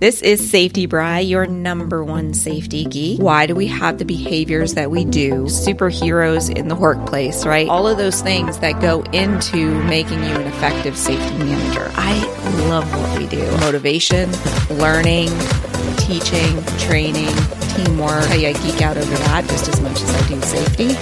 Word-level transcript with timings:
This 0.00 0.22
is 0.22 0.48
Safety 0.48 0.86
Bry, 0.86 1.18
your 1.18 1.48
number 1.48 2.04
one 2.04 2.32
safety 2.32 2.84
geek. 2.84 3.20
Why 3.20 3.46
do 3.46 3.56
we 3.56 3.66
have 3.66 3.98
the 3.98 4.04
behaviors 4.04 4.74
that 4.74 4.92
we 4.92 5.04
do? 5.04 5.46
Superheroes 5.46 6.56
in 6.56 6.68
the 6.68 6.76
workplace, 6.76 7.44
right? 7.44 7.66
All 7.68 7.88
of 7.88 7.98
those 7.98 8.22
things 8.22 8.60
that 8.60 8.80
go 8.80 9.02
into 9.12 9.74
making 9.86 10.22
you 10.22 10.36
an 10.36 10.46
effective 10.46 10.96
safety 10.96 11.36
manager. 11.38 11.90
I 11.96 12.16
love 12.68 12.88
what 12.94 13.18
we 13.18 13.26
do 13.26 13.44
motivation, 13.56 14.30
learning, 14.70 15.30
teaching, 15.96 16.62
training, 16.78 17.34
teamwork. 17.74 18.30
I 18.30 18.52
geek 18.62 18.80
out 18.80 18.96
over 18.96 19.16
that 19.16 19.46
just 19.48 19.66
as 19.66 19.80
much 19.80 20.00
as 20.00 20.10
I 20.14 20.28
do 20.28 20.40
safety. 20.42 20.94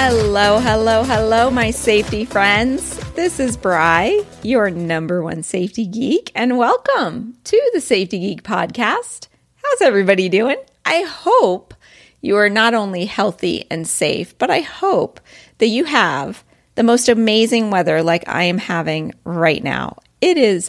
Hello, 0.00 0.58
hello, 0.58 1.04
hello, 1.04 1.50
my 1.50 1.70
safety 1.70 2.24
friends. 2.24 2.93
This 3.14 3.38
is 3.38 3.56
Bry, 3.56 4.24
your 4.42 4.70
number 4.70 5.22
one 5.22 5.44
safety 5.44 5.86
geek, 5.86 6.32
and 6.34 6.58
welcome 6.58 7.36
to 7.44 7.70
the 7.72 7.80
Safety 7.80 8.18
Geek 8.18 8.42
Podcast. 8.42 9.28
How's 9.54 9.82
everybody 9.82 10.28
doing? 10.28 10.56
I 10.84 11.02
hope 11.02 11.74
you 12.20 12.36
are 12.36 12.50
not 12.50 12.74
only 12.74 13.04
healthy 13.04 13.66
and 13.70 13.86
safe, 13.86 14.36
but 14.36 14.50
I 14.50 14.62
hope 14.62 15.20
that 15.58 15.68
you 15.68 15.84
have 15.84 16.42
the 16.74 16.82
most 16.82 17.08
amazing 17.08 17.70
weather 17.70 18.02
like 18.02 18.28
I 18.28 18.42
am 18.42 18.58
having 18.58 19.12
right 19.22 19.62
now. 19.62 19.98
It 20.20 20.36
is 20.36 20.68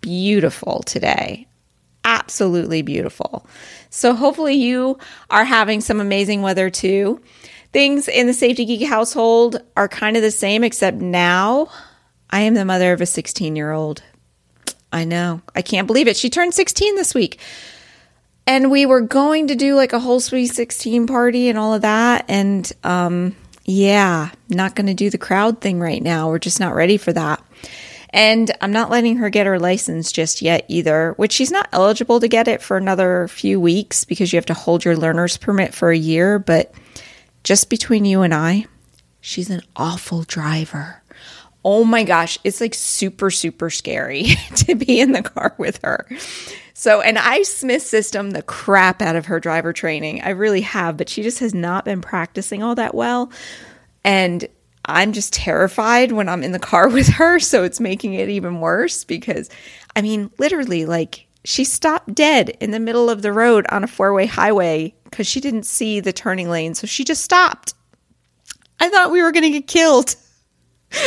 beautiful 0.00 0.82
today. 0.82 1.46
Absolutely 2.02 2.82
beautiful. 2.82 3.46
So, 3.90 4.14
hopefully, 4.14 4.54
you 4.54 4.98
are 5.30 5.44
having 5.44 5.80
some 5.80 6.00
amazing 6.00 6.42
weather 6.42 6.70
too. 6.70 7.22
Things 7.74 8.06
in 8.06 8.28
the 8.28 8.32
Safety 8.32 8.64
Geek 8.64 8.86
household 8.86 9.60
are 9.76 9.88
kind 9.88 10.16
of 10.16 10.22
the 10.22 10.30
same, 10.30 10.62
except 10.62 10.98
now 10.98 11.66
I 12.30 12.42
am 12.42 12.54
the 12.54 12.64
mother 12.64 12.92
of 12.92 13.00
a 13.00 13.06
16 13.06 13.56
year 13.56 13.72
old. 13.72 14.00
I 14.92 15.02
know. 15.02 15.42
I 15.56 15.62
can't 15.62 15.88
believe 15.88 16.06
it. 16.06 16.16
She 16.16 16.30
turned 16.30 16.54
16 16.54 16.94
this 16.94 17.16
week. 17.16 17.40
And 18.46 18.70
we 18.70 18.86
were 18.86 19.00
going 19.00 19.48
to 19.48 19.56
do 19.56 19.74
like 19.74 19.92
a 19.92 19.98
whole 19.98 20.20
sweet 20.20 20.46
16 20.46 21.08
party 21.08 21.48
and 21.48 21.58
all 21.58 21.74
of 21.74 21.82
that. 21.82 22.26
And 22.28 22.70
um, 22.84 23.34
yeah, 23.64 24.30
not 24.48 24.76
going 24.76 24.86
to 24.86 24.94
do 24.94 25.10
the 25.10 25.18
crowd 25.18 25.60
thing 25.60 25.80
right 25.80 26.00
now. 26.00 26.28
We're 26.28 26.38
just 26.38 26.60
not 26.60 26.76
ready 26.76 26.96
for 26.96 27.12
that. 27.12 27.42
And 28.10 28.52
I'm 28.60 28.70
not 28.70 28.90
letting 28.90 29.16
her 29.16 29.30
get 29.30 29.46
her 29.46 29.58
license 29.58 30.12
just 30.12 30.42
yet 30.42 30.64
either, 30.68 31.14
which 31.16 31.32
she's 31.32 31.50
not 31.50 31.68
eligible 31.72 32.20
to 32.20 32.28
get 32.28 32.46
it 32.46 32.62
for 32.62 32.76
another 32.76 33.26
few 33.26 33.58
weeks 33.58 34.04
because 34.04 34.32
you 34.32 34.36
have 34.36 34.46
to 34.46 34.54
hold 34.54 34.84
your 34.84 34.96
learner's 34.96 35.36
permit 35.36 35.74
for 35.74 35.90
a 35.90 35.98
year. 35.98 36.38
But 36.38 36.72
just 37.44 37.70
between 37.70 38.04
you 38.04 38.22
and 38.22 38.34
I, 38.34 38.66
she's 39.20 39.50
an 39.50 39.62
awful 39.76 40.22
driver. 40.22 41.02
Oh 41.64 41.84
my 41.84 42.02
gosh, 42.02 42.38
it's 42.42 42.60
like 42.60 42.74
super, 42.74 43.30
super 43.30 43.70
scary 43.70 44.24
to 44.56 44.74
be 44.74 45.00
in 45.00 45.12
the 45.12 45.22
car 45.22 45.54
with 45.58 45.80
her. 45.84 46.06
So, 46.74 47.00
and 47.00 47.16
I 47.18 47.42
Smith 47.42 47.82
system 47.82 48.32
the 48.32 48.42
crap 48.42 49.00
out 49.00 49.14
of 49.14 49.26
her 49.26 49.38
driver 49.38 49.72
training. 49.72 50.22
I 50.22 50.30
really 50.30 50.62
have, 50.62 50.96
but 50.96 51.08
she 51.08 51.22
just 51.22 51.38
has 51.38 51.54
not 51.54 51.84
been 51.84 52.00
practicing 52.00 52.62
all 52.62 52.74
that 52.74 52.94
well. 52.94 53.30
And 54.02 54.46
I'm 54.86 55.12
just 55.12 55.32
terrified 55.32 56.12
when 56.12 56.28
I'm 56.28 56.42
in 56.42 56.52
the 56.52 56.58
car 56.58 56.88
with 56.90 57.08
her. 57.08 57.38
So 57.38 57.62
it's 57.62 57.80
making 57.80 58.14
it 58.14 58.28
even 58.28 58.60
worse 58.60 59.04
because, 59.04 59.48
I 59.94 60.02
mean, 60.02 60.30
literally, 60.38 60.84
like 60.84 61.26
she 61.44 61.64
stopped 61.64 62.14
dead 62.14 62.50
in 62.60 62.70
the 62.70 62.80
middle 62.80 63.08
of 63.08 63.22
the 63.22 63.32
road 63.32 63.66
on 63.70 63.84
a 63.84 63.88
four 63.88 64.12
way 64.12 64.26
highway 64.26 64.94
because 65.14 65.28
she 65.28 65.40
didn't 65.40 65.62
see 65.62 66.00
the 66.00 66.12
turning 66.12 66.50
lane. 66.50 66.74
So 66.74 66.88
she 66.88 67.04
just 67.04 67.22
stopped. 67.22 67.74
I 68.80 68.88
thought 68.88 69.12
we 69.12 69.22
were 69.22 69.30
going 69.30 69.44
to 69.44 69.50
get 69.50 69.68
killed. 69.68 70.16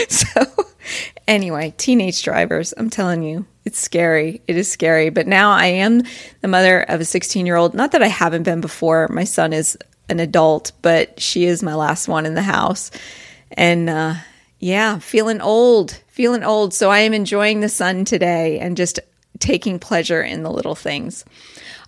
So, 0.10 0.44
anyway, 1.30 1.74
teenage 1.78 2.22
drivers, 2.22 2.74
I'm 2.76 2.90
telling 2.90 3.24
you, 3.24 3.46
it's 3.64 3.80
scary. 3.80 4.42
It 4.46 4.58
is 4.58 4.70
scary. 4.70 5.10
But 5.10 5.28
now 5.28 5.52
I 5.52 5.68
am 5.68 6.04
the 6.42 6.50
mother 6.50 6.82
of 6.82 7.00
a 7.00 7.06
16 7.06 7.46
year 7.46 7.56
old. 7.56 7.74
Not 7.74 7.94
that 7.94 8.04
I 8.04 8.08
haven't 8.08 8.44
been 8.44 8.60
before. 8.60 9.08
My 9.08 9.24
son 9.24 9.54
is 9.54 9.78
an 10.10 10.20
adult, 10.20 10.74
but 10.82 11.22
she 11.22 11.46
is 11.46 11.64
my 11.64 11.74
last 11.74 12.10
one 12.10 12.26
in 12.26 12.34
the 12.34 12.42
house. 12.42 12.92
And 13.52 13.90
uh, 13.90 14.16
yeah, 14.60 15.00
feeling 15.00 15.40
old, 15.40 15.92
feeling 16.08 16.44
old. 16.44 16.74
So 16.74 16.92
I 16.92 17.00
am 17.00 17.14
enjoying 17.14 17.62
the 17.62 17.70
sun 17.70 18.04
today 18.04 18.60
and 18.60 18.76
just 18.76 19.00
taking 19.40 19.80
pleasure 19.80 20.22
in 20.22 20.44
the 20.44 20.52
little 20.52 20.76
things. 20.76 21.24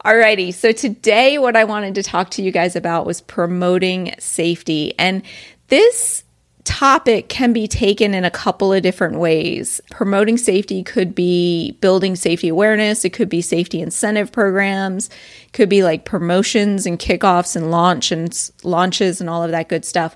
Alrighty, 0.06 0.54
so 0.54 0.72
today 0.72 1.38
what 1.38 1.58
I 1.58 1.66
wanted 1.66 1.96
to 1.96 2.04
talk 2.04 2.30
to 2.32 2.42
you 2.42 2.52
guys 2.52 2.78
about 2.78 3.06
was 3.06 3.20
promoting 3.20 4.16
safety. 4.18 4.94
And 4.98 5.24
this 5.68 6.24
topic 6.64 7.28
can 7.28 7.52
be 7.52 7.68
taken 7.68 8.14
in 8.14 8.24
a 8.24 8.32
couple 8.32 8.72
of 8.72 8.82
different 8.82 9.20
ways. 9.20 9.82
Promoting 9.92 10.38
safety 10.38 10.84
could 10.84 11.14
be 11.14 11.72
building 11.82 12.16
safety 12.16 12.48
awareness, 12.48 13.04
it 13.04 13.12
could 13.12 13.28
be 13.28 13.42
safety 13.42 13.82
incentive 13.82 14.32
programs, 14.32 15.10
it 15.48 15.52
could 15.52 15.68
be 15.68 15.84
like 15.84 16.06
promotions 16.06 16.86
and 16.86 16.98
kickoffs 16.98 17.58
and 17.58 17.70
launch 17.70 18.14
and 18.14 18.52
launches 18.64 19.20
and 19.20 19.30
all 19.30 19.44
of 19.44 19.52
that 19.52 19.68
good 19.68 19.84
stuff. 19.84 20.16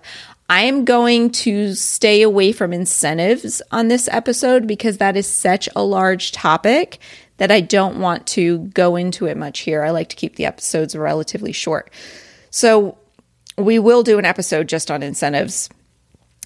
I 0.50 0.62
am 0.62 0.86
going 0.86 1.32
to 1.32 1.74
stay 1.74 2.22
away 2.22 2.52
from 2.52 2.72
incentives 2.72 3.62
on 3.72 3.88
this 3.90 4.08
episode 4.12 4.66
because 4.66 4.98
that 4.98 5.18
is 5.18 5.28
such 5.28 5.68
a 5.76 5.84
large 5.84 6.32
topic 6.32 7.00
that 7.38 7.52
I 7.52 7.62
don't 7.62 8.00
want 8.00 8.28
to 8.28 8.60
go 8.60 8.96
into 8.96 9.26
it 9.26 9.38
much 9.38 9.60
here. 9.60 9.84
I 9.84 9.90
like 9.90 10.10
to 10.10 10.16
keep 10.16 10.36
the 10.36 10.46
episodes 10.46 10.96
relatively 10.96 11.52
short. 11.52 11.92
So 12.50 12.98
we 13.58 13.80
will 13.80 14.04
do 14.04 14.20
an 14.20 14.26
episode 14.26 14.68
just 14.68 14.92
on 14.92 15.04
incentives 15.04 15.70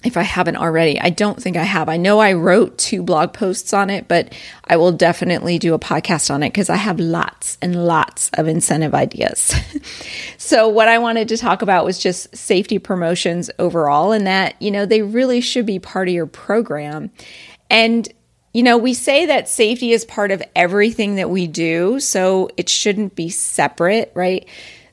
if 0.04 0.16
I 0.16 0.22
haven't 0.22 0.56
already. 0.56 1.00
I 1.00 1.10
don't 1.10 1.42
think 1.42 1.56
I 1.56 1.64
have. 1.64 1.88
I 1.88 1.96
know 1.96 2.20
I 2.20 2.34
wrote 2.34 2.78
two 2.78 3.02
blog 3.02 3.32
posts 3.32 3.72
on 3.72 3.90
it, 3.90 4.06
but 4.06 4.32
I 4.64 4.76
will 4.76 4.92
definitely 4.92 5.58
do 5.58 5.74
a 5.74 5.78
podcast 5.78 6.32
on 6.32 6.42
it 6.42 6.50
because 6.50 6.70
I 6.70 6.76
have 6.76 7.00
lots 7.00 7.58
and 7.60 7.84
lots 7.84 8.30
of 8.34 8.46
incentive 8.46 8.94
ideas. 8.94 9.52
so, 10.38 10.68
what 10.68 10.86
I 10.86 10.98
wanted 10.98 11.28
to 11.28 11.36
talk 11.36 11.62
about 11.62 11.84
was 11.84 11.98
just 11.98 12.34
safety 12.36 12.78
promotions 12.78 13.50
overall, 13.58 14.12
and 14.12 14.26
that, 14.26 14.60
you 14.62 14.70
know, 14.70 14.86
they 14.86 15.02
really 15.02 15.40
should 15.40 15.66
be 15.66 15.80
part 15.80 16.06
of 16.06 16.14
your 16.14 16.26
program. 16.26 17.10
And 17.68 18.08
you 18.52 18.62
know, 18.62 18.78
we 18.78 18.94
say 18.94 19.26
that 19.26 19.48
safety 19.48 19.92
is 19.92 20.04
part 20.04 20.30
of 20.30 20.42
everything 20.56 21.16
that 21.16 21.30
we 21.30 21.46
do, 21.46 22.00
so 22.00 22.48
it 22.56 22.68
shouldn't 22.68 23.14
be 23.14 23.28
separate, 23.28 24.10
right? 24.14 24.48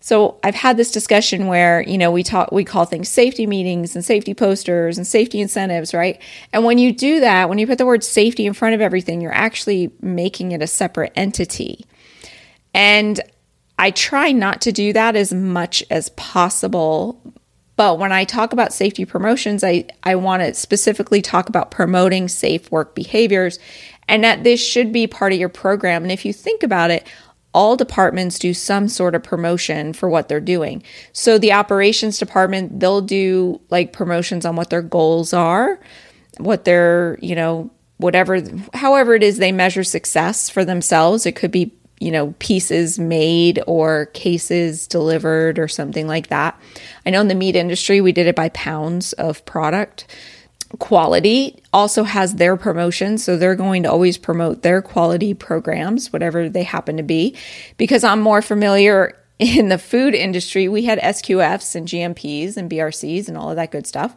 So 0.06 0.40
I've 0.44 0.54
had 0.54 0.78
this 0.78 0.92
discussion 0.92 1.48
where, 1.48 1.82
you 1.82 1.98
know, 1.98 2.12
we 2.12 2.22
talk 2.22 2.52
we 2.52 2.64
call 2.64 2.86
things 2.86 3.10
safety 3.10 3.48
meetings 3.48 3.96
and 3.96 4.06
safety 4.06 4.36
posters 4.36 5.00
and 5.00 5.08
safety 5.08 5.42
incentives, 5.42 5.96
right? 5.96 6.22
And 6.54 6.64
when 6.64 6.78
you 6.78 6.92
do 6.92 7.22
that, 7.22 7.50
when 7.50 7.58
you 7.58 7.66
put 7.66 7.80
the 7.80 7.88
word 7.88 8.04
safety 8.04 8.46
in 8.46 8.54
front 8.54 8.76
of 8.76 8.82
everything, 8.82 9.20
you're 9.20 9.34
actually 9.34 9.92
making 10.02 10.52
it 10.52 10.62
a 10.62 10.68
separate 10.68 11.12
entity. 11.16 11.86
And 12.76 13.20
I 13.80 13.90
try 13.90 14.32
not 14.32 14.62
to 14.62 14.72
do 14.72 14.94
that 14.94 15.16
as 15.16 15.34
much 15.34 15.84
as 15.90 16.10
possible 16.10 17.20
but 17.76 18.00
when 18.00 18.12
I 18.12 18.24
talk 18.24 18.54
about 18.54 18.74
safety 18.74 19.06
promotions, 19.06 19.64
I, 19.64 19.86
I 20.04 20.16
want 20.16 20.44
to 20.44 20.54
specifically 20.54 21.22
talk 21.22 21.50
about 21.50 21.72
promoting 21.72 22.28
safe 22.28 22.72
work 22.72 22.96
behaviors 22.96 23.60
and 24.08 24.24
that 24.24 24.44
this 24.44 24.66
should 24.66 24.94
be 24.94 25.08
part 25.08 25.34
of 25.34 25.40
your 25.40 25.50
program. 25.50 26.04
And 26.04 26.12
if 26.12 26.26
you 26.26 26.32
think 26.32 26.64
about 26.64 26.92
it, 26.92 27.08
all 27.54 27.76
departments 27.76 28.38
do 28.38 28.54
some 28.54 28.88
sort 28.88 29.16
of 29.16 29.24
promotion 29.24 29.94
for 29.94 30.10
what 30.10 30.28
they're 30.28 30.42
doing. 30.42 30.84
So 31.14 31.38
the 31.38 31.54
operations 31.54 32.18
department, 32.18 32.80
they'll 32.80 33.02
do 33.02 33.62
like 33.70 33.94
promotions 33.94 34.46
on 34.46 34.56
what 34.56 34.70
their 34.70 34.82
goals 34.82 35.34
are, 35.34 35.80
what 36.38 36.66
their, 36.66 37.18
you 37.22 37.34
know, 37.34 37.72
whatever, 37.98 38.42
however 38.74 39.16
it 39.16 39.24
is 39.24 39.38
they 39.38 39.54
measure 39.54 39.86
success 39.86 40.50
for 40.50 40.66
themselves. 40.66 41.26
It 41.26 41.38
could 41.38 41.52
be 41.52 41.74
you 42.00 42.12
know, 42.12 42.34
pieces 42.40 43.00
made 43.00 43.62
or 43.68 44.08
cases 44.08 44.88
delivered 44.88 45.58
or 45.58 45.68
something 45.68 46.08
like 46.08 46.28
that. 46.28 46.60
I 47.06 47.10
know 47.10 47.22
in 47.22 47.30
the 47.30 47.36
meat 47.36 47.56
industry, 47.56 48.02
we 48.02 48.12
did 48.12 48.28
it 48.28 48.36
by 48.36 48.50
pounds 48.50 49.14
of 49.14 49.46
product. 49.46 50.06
Quality 50.80 51.62
also 51.72 52.04
has 52.04 52.36
their 52.36 52.58
promotion, 52.58 53.18
so 53.18 53.38
they're 53.38 53.56
going 53.56 53.84
to 53.84 53.92
always 53.92 54.18
promote 54.18 54.62
their 54.62 54.82
quality 54.82 55.34
programs, 55.34 56.12
whatever 56.12 56.50
they 56.50 56.64
happen 56.64 56.98
to 56.98 57.04
be. 57.04 57.36
Because 57.78 58.04
I'm 58.04 58.20
more 58.20 58.42
familiar 58.42 59.18
in 59.40 59.70
the 59.70 59.78
food 59.78 60.16
industry, 60.16 60.68
we 60.68 60.84
had 60.84 61.00
SQFs 61.00 61.76
and 61.76 61.88
GMPs 61.88 62.58
and 62.58 62.70
BRCs 62.70 63.28
and 63.28 63.38
all 63.38 63.50
of 63.50 63.56
that 63.56 63.72
good 63.72 63.88
stuff. 63.88 64.16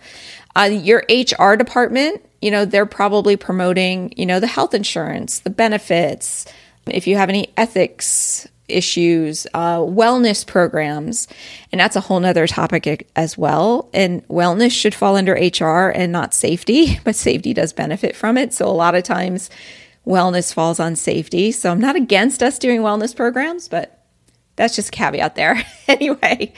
Uh, 0.56 0.70
your 0.72 1.04
HR 1.08 1.54
department, 1.54 2.24
you 2.40 2.50
know, 2.50 2.64
they're 2.64 2.86
probably 2.86 3.36
promoting, 3.36 4.12
you 4.16 4.26
know, 4.26 4.40
the 4.40 4.46
health 4.46 4.74
insurance, 4.74 5.40
the 5.40 5.50
benefits, 5.50 6.46
if 6.90 7.06
you 7.06 7.16
have 7.16 7.28
any 7.28 7.52
ethics 7.56 8.48
issues, 8.68 9.46
uh, 9.54 9.78
wellness 9.78 10.46
programs, 10.46 11.26
and 11.72 11.80
that's 11.80 11.96
a 11.96 12.00
whole 12.00 12.20
nother 12.20 12.46
topic 12.46 13.08
as 13.16 13.38
well. 13.38 13.88
And 13.92 14.26
wellness 14.28 14.72
should 14.72 14.94
fall 14.94 15.16
under 15.16 15.32
HR 15.32 15.90
and 15.90 16.12
not 16.12 16.34
safety, 16.34 17.00
but 17.04 17.16
safety 17.16 17.54
does 17.54 17.72
benefit 17.72 18.14
from 18.14 18.36
it. 18.36 18.52
So 18.52 18.66
a 18.66 18.70
lot 18.70 18.94
of 18.94 19.04
times 19.04 19.50
wellness 20.06 20.52
falls 20.52 20.80
on 20.80 20.96
safety. 20.96 21.52
So 21.52 21.70
I'm 21.70 21.80
not 21.80 21.96
against 21.96 22.42
us 22.42 22.58
doing 22.58 22.80
wellness 22.80 23.14
programs, 23.14 23.68
but 23.68 24.04
that's 24.56 24.76
just 24.76 24.92
caveat 24.92 25.34
there. 25.34 25.62
anyway, 25.88 26.52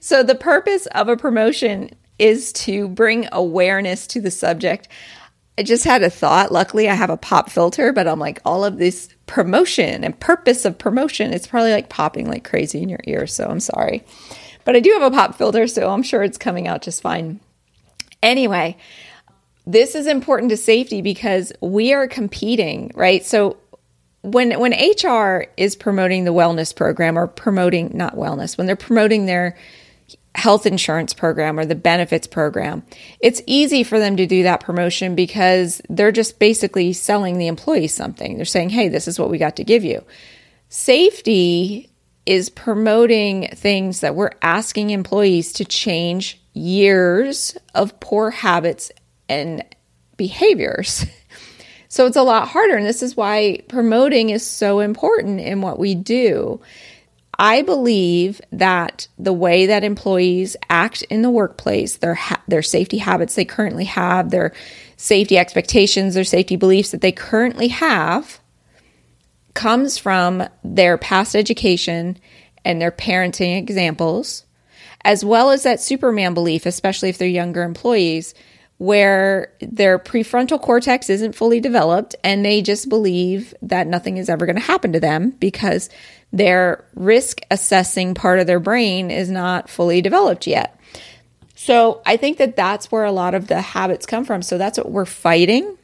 so 0.00 0.22
the 0.22 0.34
purpose 0.34 0.86
of 0.86 1.08
a 1.08 1.16
promotion 1.16 1.90
is 2.18 2.52
to 2.52 2.88
bring 2.88 3.28
awareness 3.32 4.06
to 4.06 4.20
the 4.20 4.30
subject. 4.30 4.88
I 5.58 5.62
just 5.62 5.84
had 5.84 6.02
a 6.02 6.10
thought. 6.10 6.50
Luckily, 6.50 6.88
I 6.88 6.94
have 6.94 7.10
a 7.10 7.16
pop 7.16 7.50
filter, 7.50 7.92
but 7.92 8.08
I'm 8.08 8.18
like, 8.18 8.40
all 8.44 8.64
of 8.64 8.78
this 8.78 9.08
promotion 9.26 10.02
and 10.02 10.18
purpose 10.18 10.64
of 10.64 10.78
promotion, 10.78 11.32
it's 11.32 11.46
probably 11.46 11.72
like 11.72 11.88
popping 11.88 12.26
like 12.26 12.44
crazy 12.44 12.82
in 12.82 12.88
your 12.88 13.00
ear. 13.04 13.26
So 13.26 13.46
I'm 13.46 13.60
sorry. 13.60 14.04
But 14.64 14.76
I 14.76 14.80
do 14.80 14.90
have 14.92 15.02
a 15.02 15.14
pop 15.14 15.36
filter, 15.36 15.66
so 15.66 15.90
I'm 15.90 16.02
sure 16.02 16.22
it's 16.22 16.38
coming 16.38 16.68
out 16.68 16.82
just 16.82 17.02
fine. 17.02 17.40
Anyway, 18.22 18.76
this 19.66 19.94
is 19.94 20.06
important 20.06 20.50
to 20.50 20.56
safety 20.56 21.02
because 21.02 21.52
we 21.60 21.92
are 21.92 22.06
competing, 22.06 22.90
right? 22.94 23.24
So 23.24 23.56
when 24.22 24.58
when 24.58 24.72
HR 24.72 25.46
is 25.56 25.76
promoting 25.76 26.24
the 26.24 26.32
wellness 26.32 26.74
program 26.74 27.18
or 27.18 27.26
promoting 27.26 27.90
not 27.92 28.14
wellness, 28.14 28.56
when 28.56 28.66
they're 28.66 28.76
promoting 28.76 29.26
their 29.26 29.56
health 30.34 30.66
insurance 30.66 31.12
program 31.12 31.58
or 31.58 31.64
the 31.64 31.74
benefits 31.74 32.26
program, 32.26 32.82
it's 33.20 33.42
easy 33.46 33.82
for 33.82 33.98
them 33.98 34.16
to 34.16 34.26
do 34.26 34.44
that 34.44 34.60
promotion 34.60 35.14
because 35.14 35.82
they're 35.88 36.12
just 36.12 36.38
basically 36.38 36.92
selling 36.92 37.38
the 37.38 37.46
employees 37.46 37.94
something. 37.94 38.36
They're 38.36 38.44
saying, 38.44 38.70
"Hey, 38.70 38.88
this 38.88 39.06
is 39.08 39.18
what 39.18 39.30
we 39.30 39.38
got 39.38 39.56
to 39.56 39.64
give 39.64 39.84
you." 39.84 40.04
Safety 40.68 41.90
is 42.24 42.48
promoting 42.48 43.48
things 43.54 44.00
that 44.00 44.14
we're 44.14 44.30
asking 44.40 44.90
employees 44.90 45.52
to 45.54 45.64
change 45.64 46.40
years 46.54 47.56
of 47.74 47.98
poor 48.00 48.30
habits 48.30 48.92
and 49.28 49.64
behaviors. 50.16 51.04
So 51.92 52.06
it's 52.06 52.16
a 52.16 52.22
lot 52.22 52.48
harder. 52.48 52.76
And 52.76 52.86
this 52.86 53.02
is 53.02 53.18
why 53.18 53.58
promoting 53.68 54.30
is 54.30 54.42
so 54.46 54.80
important 54.80 55.40
in 55.40 55.60
what 55.60 55.78
we 55.78 55.94
do. 55.94 56.58
I 57.42 57.62
believe 57.62 58.40
that 58.52 59.08
the 59.18 59.32
way 59.32 59.66
that 59.66 59.82
employees 59.82 60.56
act 60.70 61.02
in 61.02 61.22
the 61.22 61.30
workplace, 61.30 61.96
their 61.96 62.14
ha- 62.14 62.40
their 62.46 62.62
safety 62.62 62.98
habits 62.98 63.34
they 63.34 63.44
currently 63.44 63.86
have, 63.86 64.30
their 64.30 64.52
safety 64.96 65.36
expectations, 65.36 66.14
their 66.14 66.22
safety 66.22 66.54
beliefs 66.54 66.92
that 66.92 67.00
they 67.00 67.10
currently 67.10 67.66
have 67.66 68.38
comes 69.54 69.98
from 69.98 70.48
their 70.62 70.96
past 70.96 71.34
education 71.34 72.16
and 72.64 72.80
their 72.80 72.92
parenting 72.92 73.58
examples, 73.58 74.44
as 75.04 75.24
well 75.24 75.50
as 75.50 75.64
that 75.64 75.80
Superman 75.80 76.34
belief, 76.34 76.64
especially 76.64 77.08
if 77.08 77.18
they're 77.18 77.26
younger 77.26 77.64
employees, 77.64 78.34
where 78.78 79.52
their 79.60 79.98
prefrontal 79.98 80.62
cortex 80.62 81.10
isn't 81.10 81.34
fully 81.34 81.58
developed 81.58 82.14
and 82.22 82.44
they 82.44 82.62
just 82.62 82.88
believe 82.88 83.52
that 83.62 83.88
nothing 83.88 84.16
is 84.16 84.28
ever 84.28 84.46
going 84.46 84.56
to 84.56 84.62
happen 84.62 84.92
to 84.92 85.00
them 85.00 85.30
because 85.40 85.90
their 86.32 86.84
risk 86.94 87.40
assessing 87.50 88.14
part 88.14 88.38
of 88.38 88.46
their 88.46 88.60
brain 88.60 89.10
is 89.10 89.30
not 89.30 89.68
fully 89.68 90.00
developed 90.00 90.46
yet. 90.46 90.78
So 91.54 92.02
I 92.04 92.16
think 92.16 92.38
that 92.38 92.56
that's 92.56 92.90
where 92.90 93.04
a 93.04 93.12
lot 93.12 93.34
of 93.34 93.46
the 93.46 93.60
habits 93.60 94.06
come 94.06 94.24
from. 94.24 94.42
So 94.42 94.58
that's 94.58 94.78
what 94.78 94.90
we're 94.90 95.04
fighting 95.04 95.76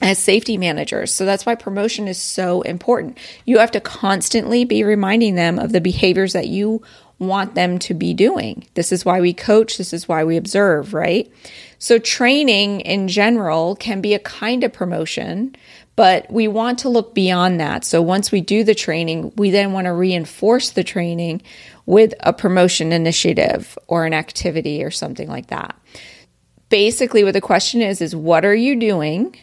as 0.00 0.18
safety 0.18 0.56
managers. 0.56 1.12
So 1.12 1.24
that's 1.24 1.44
why 1.44 1.54
promotion 1.54 2.08
is 2.08 2.20
so 2.20 2.62
important. 2.62 3.18
You 3.44 3.58
have 3.58 3.70
to 3.72 3.80
constantly 3.80 4.64
be 4.64 4.84
reminding 4.84 5.34
them 5.34 5.58
of 5.58 5.72
the 5.72 5.80
behaviors 5.80 6.32
that 6.32 6.48
you 6.48 6.82
want 7.18 7.54
them 7.54 7.78
to 7.80 7.94
be 7.94 8.14
doing. 8.14 8.66
This 8.74 8.92
is 8.92 9.04
why 9.04 9.20
we 9.20 9.32
coach, 9.32 9.78
this 9.78 9.92
is 9.92 10.08
why 10.08 10.24
we 10.24 10.36
observe, 10.36 10.94
right? 10.94 11.30
So, 11.78 11.98
training 11.98 12.80
in 12.80 13.08
general 13.08 13.76
can 13.76 14.00
be 14.00 14.14
a 14.14 14.18
kind 14.18 14.64
of 14.64 14.72
promotion, 14.72 15.54
but 15.96 16.30
we 16.30 16.48
want 16.48 16.80
to 16.80 16.88
look 16.88 17.14
beyond 17.14 17.60
that. 17.60 17.84
So, 17.84 18.02
once 18.02 18.32
we 18.32 18.40
do 18.40 18.64
the 18.64 18.74
training, 18.74 19.32
we 19.36 19.50
then 19.50 19.72
want 19.72 19.86
to 19.86 19.92
reinforce 19.92 20.70
the 20.70 20.84
training 20.84 21.42
with 21.86 22.14
a 22.20 22.32
promotion 22.32 22.92
initiative 22.92 23.78
or 23.86 24.06
an 24.06 24.14
activity 24.14 24.82
or 24.82 24.90
something 24.90 25.28
like 25.28 25.48
that. 25.48 25.78
Basically, 26.68 27.22
what 27.24 27.34
the 27.34 27.40
question 27.40 27.82
is 27.82 28.00
is 28.00 28.16
what 28.16 28.44
are 28.44 28.54
you 28.54 28.78
doing 28.78 29.36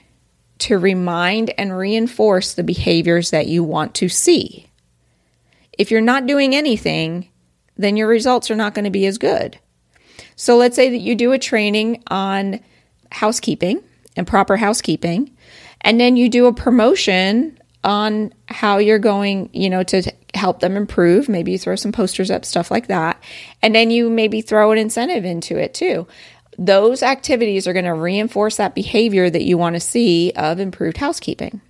to 0.59 0.77
remind 0.77 1.51
and 1.57 1.75
reinforce 1.75 2.53
the 2.53 2.63
behaviors 2.63 3.31
that 3.31 3.47
you 3.47 3.63
want 3.63 3.95
to 3.95 4.09
see? 4.09 4.67
If 5.77 5.89
you're 5.89 6.01
not 6.01 6.27
doing 6.27 6.53
anything, 6.53 7.29
then 7.77 7.97
your 7.97 8.07
results 8.07 8.51
are 8.51 8.55
not 8.55 8.73
going 8.73 8.85
to 8.85 8.91
be 8.91 9.05
as 9.05 9.17
good. 9.17 9.57
So 10.35 10.57
let's 10.57 10.75
say 10.75 10.89
that 10.89 10.97
you 10.97 11.15
do 11.15 11.31
a 11.31 11.39
training 11.39 12.03
on 12.07 12.59
housekeeping 13.11 13.81
and 14.15 14.27
proper 14.27 14.57
housekeeping, 14.57 15.35
and 15.81 15.99
then 15.99 16.15
you 16.15 16.29
do 16.29 16.47
a 16.47 16.53
promotion 16.53 17.57
on 17.83 18.33
how 18.47 18.77
you're 18.77 18.99
going, 18.99 19.49
you 19.53 19.69
know, 19.69 19.83
to 19.83 20.11
help 20.33 20.59
them 20.59 20.77
improve. 20.77 21.27
Maybe 21.27 21.51
you 21.51 21.57
throw 21.57 21.75
some 21.75 21.91
posters 21.91 22.31
up, 22.31 22.45
stuff 22.45 22.71
like 22.71 22.87
that. 22.87 23.21
And 23.61 23.73
then 23.73 23.91
you 23.91 24.09
maybe 24.09 24.41
throw 24.41 24.71
an 24.71 24.77
incentive 24.77 25.25
into 25.25 25.57
it 25.57 25.73
too. 25.73 26.07
Those 26.57 27.01
activities 27.01 27.67
are 27.67 27.73
going 27.73 27.85
to 27.85 27.93
reinforce 27.93 28.57
that 28.57 28.75
behavior 28.75 29.29
that 29.29 29.43
you 29.43 29.57
want 29.57 29.75
to 29.75 29.79
see 29.79 30.31
of 30.35 30.59
improved 30.59 30.97
housekeeping. 30.97 31.61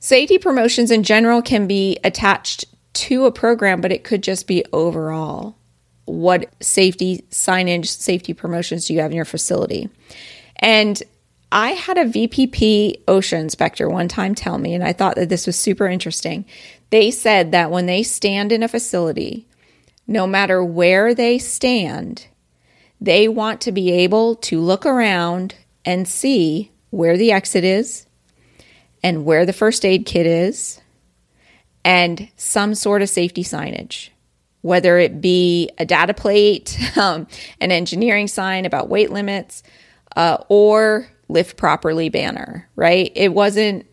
Safety 0.00 0.38
promotions 0.38 0.90
in 0.90 1.02
general 1.02 1.40
can 1.40 1.66
be 1.66 1.98
attached 2.04 2.64
to 2.94 3.24
a 3.24 3.32
program, 3.32 3.80
but 3.80 3.92
it 3.92 4.04
could 4.04 4.22
just 4.22 4.46
be 4.46 4.64
overall. 4.72 5.56
What 6.04 6.52
safety 6.60 7.24
signage, 7.30 7.86
safety 7.86 8.34
promotions 8.34 8.86
do 8.86 8.94
you 8.94 9.00
have 9.00 9.12
in 9.12 9.16
your 9.16 9.24
facility? 9.24 9.88
And 10.56 11.00
I 11.52 11.72
had 11.72 11.98
a 11.98 12.06
VPP 12.06 13.04
OSHA 13.04 13.38
inspector 13.38 13.86
one 13.86 14.08
time 14.08 14.34
tell 14.34 14.56
me, 14.56 14.72
and 14.72 14.82
I 14.82 14.94
thought 14.94 15.16
that 15.16 15.28
this 15.28 15.46
was 15.46 15.54
super 15.54 15.86
interesting. 15.86 16.46
They 16.88 17.10
said 17.10 17.52
that 17.52 17.70
when 17.70 17.84
they 17.84 18.02
stand 18.02 18.52
in 18.52 18.62
a 18.62 18.68
facility, 18.68 19.46
no 20.06 20.26
matter 20.26 20.64
where 20.64 21.14
they 21.14 21.38
stand, 21.38 22.26
they 23.02 23.28
want 23.28 23.60
to 23.60 23.72
be 23.72 23.90
able 23.90 24.34
to 24.36 24.60
look 24.60 24.86
around 24.86 25.54
and 25.84 26.08
see 26.08 26.70
where 26.88 27.18
the 27.18 27.32
exit 27.32 27.64
is 27.64 28.06
and 29.02 29.26
where 29.26 29.44
the 29.44 29.52
first 29.52 29.84
aid 29.84 30.06
kit 30.06 30.26
is 30.26 30.80
and 31.84 32.30
some 32.36 32.74
sort 32.74 33.02
of 33.02 33.10
safety 33.10 33.44
signage, 33.44 34.08
whether 34.62 34.96
it 34.96 35.20
be 35.20 35.68
a 35.76 35.84
data 35.84 36.14
plate, 36.14 36.78
um, 36.96 37.26
an 37.60 37.70
engineering 37.70 38.26
sign 38.26 38.64
about 38.64 38.88
weight 38.88 39.10
limits, 39.10 39.62
uh, 40.16 40.38
or 40.48 41.08
lift 41.32 41.56
properly 41.56 42.08
banner, 42.08 42.68
right? 42.76 43.10
It 43.14 43.32
wasn't, 43.32 43.86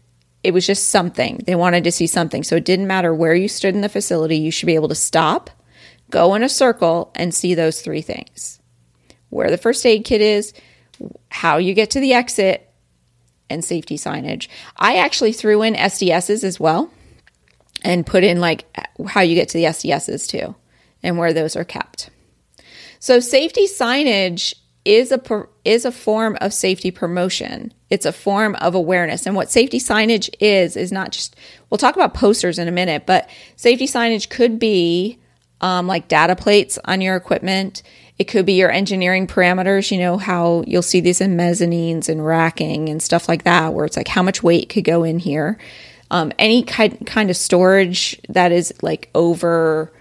it 0.43 0.53
was 0.53 0.65
just 0.65 0.89
something. 0.89 1.41
They 1.45 1.55
wanted 1.55 1.83
to 1.85 1.91
see 1.91 2.07
something. 2.07 2.43
So 2.43 2.55
it 2.55 2.65
didn't 2.65 2.87
matter 2.87 3.13
where 3.13 3.35
you 3.35 3.47
stood 3.47 3.75
in 3.75 3.81
the 3.81 3.89
facility, 3.89 4.37
you 4.37 4.51
should 4.51 4.67
be 4.67 4.75
able 4.75 4.89
to 4.89 4.95
stop, 4.95 5.49
go 6.09 6.35
in 6.35 6.43
a 6.43 6.49
circle, 6.49 7.11
and 7.15 7.33
see 7.33 7.55
those 7.55 7.81
three 7.81 8.01
things 8.01 8.59
where 9.29 9.49
the 9.49 9.57
first 9.57 9.85
aid 9.85 10.05
kit 10.05 10.21
is, 10.21 10.53
how 11.29 11.57
you 11.57 11.73
get 11.73 11.91
to 11.91 11.99
the 11.99 12.13
exit, 12.13 12.65
and 13.49 13.63
safety 13.65 13.97
signage. 13.97 14.47
I 14.77 14.97
actually 14.97 15.33
threw 15.33 15.61
in 15.61 15.73
SDSs 15.73 16.43
as 16.43 16.59
well 16.59 16.91
and 17.83 18.05
put 18.05 18.23
in 18.23 18.39
like 18.39 18.65
how 19.07 19.21
you 19.21 19.35
get 19.35 19.49
to 19.49 19.57
the 19.57 19.63
SDSs 19.65 20.27
too 20.27 20.55
and 21.01 21.17
where 21.17 21.33
those 21.33 21.55
are 21.55 21.63
kept. 21.63 22.09
So 22.99 23.19
safety 23.19 23.65
signage 23.65 24.53
is 24.85 25.11
a 25.11 25.47
is 25.65 25.85
a 25.85 25.91
form 25.91 26.37
of 26.41 26.53
safety 26.53 26.91
promotion. 26.91 27.73
It's 27.89 28.05
a 28.05 28.13
form 28.13 28.55
of 28.55 28.75
awareness. 28.75 29.25
And 29.25 29.35
what 29.35 29.51
safety 29.51 29.79
signage 29.79 30.29
is 30.39 30.75
is 30.77 30.91
not 30.91 31.11
just 31.11 31.35
we'll 31.69 31.77
talk 31.77 31.95
about 31.95 32.13
posters 32.13 32.59
in 32.59 32.67
a 32.67 32.71
minute, 32.71 33.05
but 33.05 33.29
safety 33.55 33.87
signage 33.87 34.29
could 34.29 34.59
be 34.59 35.19
um, 35.61 35.87
like 35.87 36.07
data 36.07 36.35
plates 36.35 36.79
on 36.85 37.01
your 37.01 37.15
equipment. 37.15 37.83
It 38.17 38.25
could 38.25 38.45
be 38.45 38.53
your 38.53 38.71
engineering 38.71 39.27
parameters, 39.27 39.91
you 39.91 39.97
know, 39.97 40.17
how 40.17 40.63
you'll 40.67 40.81
see 40.81 40.99
these 40.99 41.21
in 41.21 41.37
mezzanines 41.37 42.09
and 42.09 42.25
racking 42.25 42.89
and 42.89 43.01
stuff 43.01 43.29
like 43.29 43.43
that, 43.43 43.73
where 43.73 43.85
it's 43.85 43.95
like 43.95 44.09
how 44.09 44.23
much 44.23 44.43
weight 44.43 44.69
could 44.69 44.83
go 44.83 45.03
in 45.03 45.19
here 45.19 45.57
um, 46.11 46.31
any 46.39 46.63
kind 46.63 47.05
kind 47.05 47.29
of 47.29 47.37
storage 47.37 48.19
that 48.29 48.51
is 48.51 48.73
like 48.81 49.09
over 49.13 49.91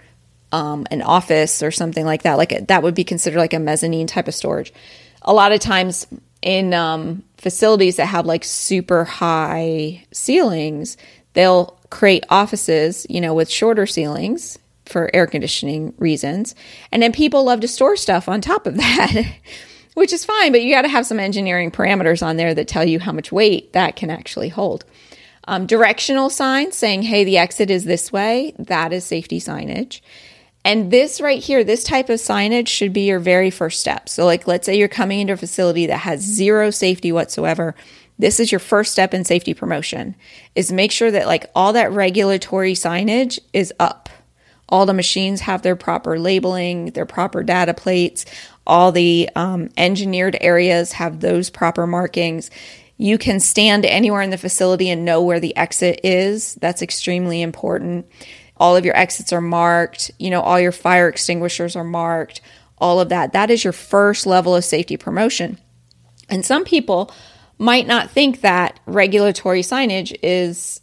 um, 0.51 0.85
an 0.91 1.01
office 1.01 1.61
or 1.61 1.71
something 1.71 2.05
like 2.05 2.23
that, 2.23 2.37
like 2.37 2.67
that 2.67 2.83
would 2.83 2.95
be 2.95 3.03
considered 3.03 3.39
like 3.39 3.53
a 3.53 3.59
mezzanine 3.59 4.07
type 4.07 4.27
of 4.27 4.35
storage. 4.35 4.73
A 5.21 5.33
lot 5.33 5.51
of 5.51 5.59
times 5.59 6.07
in 6.41 6.73
um, 6.73 7.23
facilities 7.37 7.97
that 7.97 8.05
have 8.05 8.25
like 8.25 8.43
super 8.43 9.03
high 9.03 10.05
ceilings, 10.11 10.97
they'll 11.33 11.77
create 11.89 12.23
offices, 12.29 13.05
you 13.09 13.21
know, 13.21 13.33
with 13.33 13.49
shorter 13.49 13.85
ceilings 13.85 14.57
for 14.85 15.13
air 15.13 15.27
conditioning 15.27 15.93
reasons. 15.97 16.55
And 16.91 17.01
then 17.01 17.11
people 17.11 17.43
love 17.43 17.59
to 17.61 17.67
store 17.67 17.95
stuff 17.95 18.27
on 18.27 18.41
top 18.41 18.65
of 18.65 18.77
that, 18.77 19.25
which 19.93 20.13
is 20.13 20.25
fine, 20.25 20.51
but 20.51 20.61
you 20.61 20.73
got 20.73 20.83
to 20.83 20.89
have 20.89 21.05
some 21.05 21.19
engineering 21.19 21.71
parameters 21.71 22.25
on 22.25 22.37
there 22.37 22.53
that 22.53 22.67
tell 22.67 22.85
you 22.85 22.99
how 22.99 23.11
much 23.11 23.31
weight 23.31 23.73
that 23.73 23.95
can 23.95 24.09
actually 24.09 24.49
hold. 24.49 24.85
Um, 25.47 25.65
directional 25.65 26.29
signs 26.29 26.75
saying, 26.75 27.03
hey, 27.03 27.23
the 27.23 27.37
exit 27.37 27.71
is 27.71 27.85
this 27.85 28.11
way, 28.11 28.53
that 28.59 28.93
is 28.93 29.03
safety 29.03 29.39
signage. 29.39 30.01
And 30.69 30.91
this 30.91 31.19
right 31.19 31.41
here, 31.41 31.63
this 31.63 31.83
type 31.83 32.09
of 32.09 32.19
signage 32.19 32.67
should 32.67 32.93
be 32.93 33.07
your 33.07 33.17
very 33.17 33.49
first 33.49 33.79
step. 33.79 34.07
So, 34.07 34.23
like, 34.23 34.45
let's 34.45 34.67
say 34.67 34.77
you're 34.77 34.87
coming 34.87 35.19
into 35.19 35.33
a 35.33 35.37
facility 35.37 35.87
that 35.87 35.97
has 36.01 36.21
zero 36.21 36.69
safety 36.69 37.11
whatsoever. 37.11 37.73
This 38.19 38.39
is 38.39 38.51
your 38.51 38.59
first 38.59 38.91
step 38.91 39.11
in 39.15 39.25
safety 39.25 39.55
promotion 39.55 40.15
is 40.53 40.71
make 40.71 40.91
sure 40.91 41.09
that 41.09 41.25
like 41.25 41.49
all 41.55 41.73
that 41.73 41.91
regulatory 41.91 42.73
signage 42.73 43.39
is 43.51 43.73
up. 43.79 44.09
All 44.67 44.85
the 44.85 44.93
machines 44.93 45.41
have 45.41 45.63
their 45.63 45.75
proper 45.75 46.19
labeling, 46.19 46.91
their 46.91 47.07
proper 47.07 47.41
data 47.41 47.73
plates. 47.73 48.25
All 48.67 48.91
the 48.91 49.27
um, 49.35 49.69
engineered 49.75 50.37
areas 50.39 50.91
have 50.91 51.19
those 51.19 51.49
proper 51.49 51.87
markings 51.87 52.51
You 53.01 53.17
can 53.17 53.39
stand 53.39 53.85
anywhere 53.85 54.21
in 54.21 54.29
the 54.29 54.37
facility 54.37 54.89
and 54.89 55.05
know 55.05 55.23
where 55.23 55.39
the 55.39 55.55
exit 55.57 56.01
is. 56.03 56.55
That's 56.55 56.83
extremely 56.83 57.41
important. 57.41 58.05
All 58.59 58.75
of 58.75 58.85
your 58.85 58.95
exits 58.95 59.31
are 59.31 59.41
marked, 59.41 60.11
you 60.19 60.29
know, 60.29 60.41
all 60.41 60.59
your 60.59 60.71
fire 60.71 61.07
extinguishers 61.07 61.75
are 61.75 61.83
marked, 61.83 62.41
all 62.77 62.99
of 62.99 63.09
that. 63.09 63.33
That 63.33 63.49
is 63.49 63.63
your 63.63 63.73
first 63.73 64.25
level 64.25 64.55
of 64.55 64.65
safety 64.65 64.97
promotion. 64.97 65.57
And 66.29 66.45
some 66.45 66.63
people 66.63 67.11
might 67.57 67.87
not 67.87 68.09
think 68.11 68.41
that 68.41 68.79
regulatory 68.85 69.61
signage 69.61 70.17
is 70.23 70.81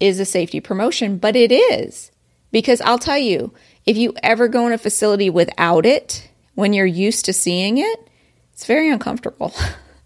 is 0.00 0.18
a 0.18 0.24
safety 0.24 0.60
promotion, 0.60 1.18
but 1.18 1.36
it 1.36 1.52
is. 1.52 2.10
Because 2.50 2.80
I'll 2.80 2.98
tell 2.98 3.18
you, 3.18 3.52
if 3.84 3.98
you 3.98 4.14
ever 4.22 4.48
go 4.48 4.66
in 4.66 4.72
a 4.72 4.78
facility 4.78 5.28
without 5.28 5.84
it, 5.84 6.30
when 6.54 6.72
you're 6.72 6.86
used 6.86 7.26
to 7.26 7.32
seeing 7.32 7.78
it, 7.78 8.08
it's 8.52 8.64
very 8.64 8.90
uncomfortable. 8.90 9.52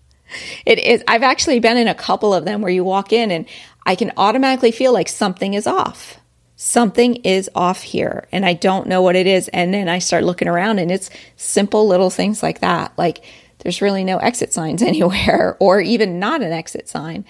it 0.66 0.78
is. 0.78 1.04
I've 1.06 1.22
actually 1.22 1.60
been 1.60 1.76
in 1.76 1.88
a 1.88 1.94
couple 1.94 2.34
of 2.34 2.44
them 2.44 2.60
where 2.60 2.72
you 2.72 2.82
walk 2.82 3.12
in 3.12 3.30
and 3.30 3.46
I 3.86 3.94
can 3.94 4.12
automatically 4.16 4.72
feel 4.72 4.92
like 4.92 5.08
something 5.08 5.54
is 5.54 5.66
off. 5.66 6.18
Something 6.64 7.16
is 7.16 7.50
off 7.56 7.82
here 7.82 8.28
and 8.30 8.46
I 8.46 8.52
don't 8.52 8.86
know 8.86 9.02
what 9.02 9.16
it 9.16 9.26
is. 9.26 9.48
And 9.48 9.74
then 9.74 9.88
I 9.88 9.98
start 9.98 10.22
looking 10.22 10.46
around 10.46 10.78
and 10.78 10.92
it's 10.92 11.10
simple 11.34 11.88
little 11.88 12.08
things 12.08 12.40
like 12.40 12.60
that. 12.60 12.92
Like 12.96 13.24
there's 13.58 13.82
really 13.82 14.04
no 14.04 14.18
exit 14.18 14.52
signs 14.52 14.80
anywhere 14.82 15.56
or 15.58 15.80
even 15.80 16.20
not 16.20 16.40
an 16.40 16.52
exit 16.52 16.88
sign. 16.88 17.24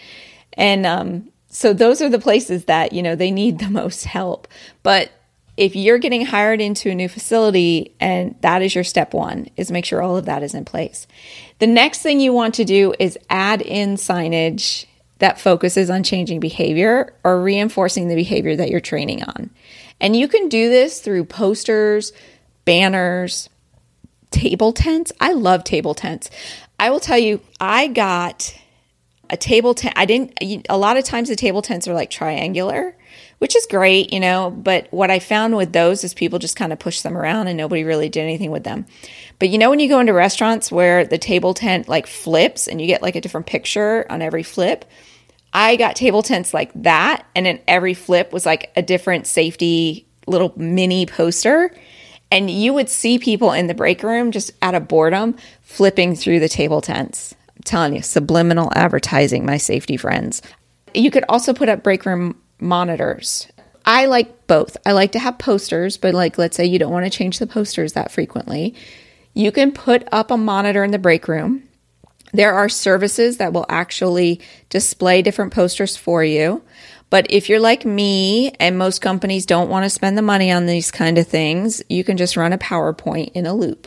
And 0.53 0.85
um, 0.85 1.31
so 1.49 1.73
those 1.73 2.03
are 2.03 2.11
the 2.11 2.19
places 2.19 2.67
that, 2.67 2.93
you 2.93 3.03
know, 3.03 3.15
they 3.15 3.31
need 3.31 3.59
the 3.59 3.71
most 3.71 4.05
help. 4.05 4.49
But 4.83 5.11
if 5.57 5.75
you're 5.75 5.99
getting 5.99 6.27
hired 6.27 6.61
into 6.61 6.91
a 6.91 6.95
new 6.95 7.09
facility 7.09 7.95
and 8.01 8.35
that 8.43 8.61
is 8.61 8.75
your 8.75 8.85
step 8.85 9.15
one 9.15 9.49
is 9.57 9.73
make 9.73 9.87
sure 9.87 10.03
all 10.03 10.19
of 10.19 10.27
that 10.27 10.43
is 10.43 10.55
in 10.55 10.65
place 10.65 11.07
the 11.59 11.67
next 11.67 12.01
thing 12.01 12.21
you 12.21 12.33
want 12.33 12.55
to 12.55 12.65
do 12.65 12.95
is 12.99 13.19
add 13.29 13.61
in 13.61 13.97
signage 13.97 14.87
that 15.23 15.41
focuses 15.41 15.89
on 15.89 16.03
changing 16.03 16.41
behavior 16.41 17.15
or 17.23 17.41
reinforcing 17.41 18.09
the 18.09 18.17
behavior 18.17 18.57
that 18.57 18.71
you're 18.71 18.81
training 18.81 19.23
on. 19.23 19.51
And 20.01 20.17
you 20.17 20.27
can 20.27 20.49
do 20.49 20.69
this 20.69 20.99
through 20.99 21.27
posters 21.27 22.13
banners 22.65 23.49
table 24.33 24.73
tents. 24.73 25.13
I 25.21 25.35
love 25.35 25.63
table 25.63 25.95
tents. 25.95 26.29
I 26.81 26.91
will 26.91 26.99
tell 26.99 27.19
you 27.19 27.41
i 27.61 27.87
got 27.87 28.53
a 29.31 29.37
table 29.37 29.75
tent. 29.75 29.95
I 29.97 30.07
didn't 30.07 30.33
a 30.69 30.77
lot 30.77 30.97
of 30.97 31.05
times 31.05 31.29
the 31.29 31.37
table 31.37 31.63
tents 31.63 31.87
are 31.87 31.95
like 31.95 32.11
triangular 32.11 32.97
which 33.43 33.57
is 33.57 33.67
great, 33.67 34.13
you 34.13 34.21
know. 34.21 34.53
But 34.53 34.87
what 34.93 35.11
I 35.11 35.19
found 35.19 35.57
with 35.57 35.73
those 35.73 36.05
is 36.05 36.15
people 36.15 36.39
just 36.39 36.55
kind 36.55 36.73
of 36.73 36.79
push 36.79 37.01
them 37.01 37.19
around 37.19 37.49
and 37.49 37.57
nobody 37.57 37.83
really 37.83 38.09
did 38.09 38.21
anything 38.21 38.53
with 38.53 38.63
them. 38.63 38.87
But 39.41 39.49
you 39.49 39.59
know, 39.59 39.69
when 39.69 39.81
you 39.81 39.89
go 39.89 39.99
into 39.99 40.13
restaurants 40.13 40.71
where 40.71 41.05
the 41.05 41.19
table 41.19 41.53
tent 41.53 41.89
like 41.89 42.07
flips 42.07 42.69
and 42.69 42.81
you 42.81 42.87
get 42.87 43.03
like 43.03 43.17
a 43.17 43.21
different 43.21 43.49
picture 43.49 44.07
on 44.09 44.23
every 44.23 44.45
flip, 44.45 44.85
I 45.53 45.75
got 45.75 45.97
table 45.97 46.23
tents 46.23 46.55
like 46.55 46.71
that. 46.85 47.27
And 47.35 47.45
then 47.45 47.59
every 47.67 47.95
flip 47.95 48.33
was 48.33 48.47
like 48.47 48.71
a 48.77 48.83
different 48.83 49.27
safety 49.27 50.07
little 50.29 50.53
mini 50.57 51.05
poster. 51.05 51.75
And 52.31 52.49
you 52.49 52.73
would 52.73 52.89
see 52.89 53.19
people 53.19 53.51
in 53.51 53.67
the 53.67 53.75
break 53.75 54.05
room 54.05 54.31
just 54.31 54.53
out 54.63 54.77
of 54.77 54.87
boredom 54.87 55.37
flipping 55.63 56.15
through 56.15 56.39
the 56.39 56.49
table 56.49 56.81
tents. 56.81 57.35
I'm 57.57 57.63
telling 57.65 57.97
you, 57.97 58.03
subliminal 58.03 58.71
advertising, 58.77 59.45
my 59.45 59.57
safety 59.57 59.97
friends. 59.97 60.43
You 60.95 61.11
could 61.11 61.25
also 61.29 61.53
put 61.53 61.69
up 61.69 61.83
break 61.83 62.07
room 62.07 62.37
monitors. 62.63 63.49
I 63.85 64.07
like 64.07 64.47
both. 64.47 64.77
I 64.87 64.93
like 64.93 65.13
to 65.13 65.19
have 65.19 65.39
posters, 65.39 65.97
but 65.97 66.15
like 66.15 66.39
let's 66.39 66.57
say 66.57 66.65
you 66.65 66.79
don't 66.79 66.93
want 66.93 67.05
to 67.05 67.11
change 67.11 67.39
the 67.39 67.47
posters 67.47 67.95
that 67.95 68.13
frequently. 68.13 68.75
You 69.35 69.51
can 69.51 69.73
put 69.73 70.07
up 70.13 70.31
a 70.31 70.37
monitor 70.37 70.85
in 70.85 70.91
the 70.91 70.99
break 70.99 71.27
room. 71.27 71.69
There 72.33 72.55
are 72.55 72.69
services 72.69 73.39
that 73.39 73.53
will 73.53 73.67
actually 73.69 74.41
display 74.71 75.23
different 75.23 75.53
posters 75.53 75.97
for 75.97 76.25
you. 76.25 76.63
But 77.11 77.27
if 77.29 77.49
you're 77.51 77.61
like 77.61 77.85
me 77.85 78.53
and 78.53 78.79
most 78.79 79.03
companies 79.03 79.45
don't 79.45 79.69
want 79.69 79.85
to 79.85 79.91
spend 79.91 80.17
the 80.17 80.23
money 80.23 80.51
on 80.51 80.65
these 80.65 80.91
kind 80.91 81.19
of 81.19 81.27
things, 81.27 81.83
you 81.91 82.05
can 82.05 82.17
just 82.17 82.39
run 82.39 82.55
a 82.55 82.59
PowerPoint 82.59 83.33
in 83.33 83.45
a 83.45 83.53
loop 83.53 83.87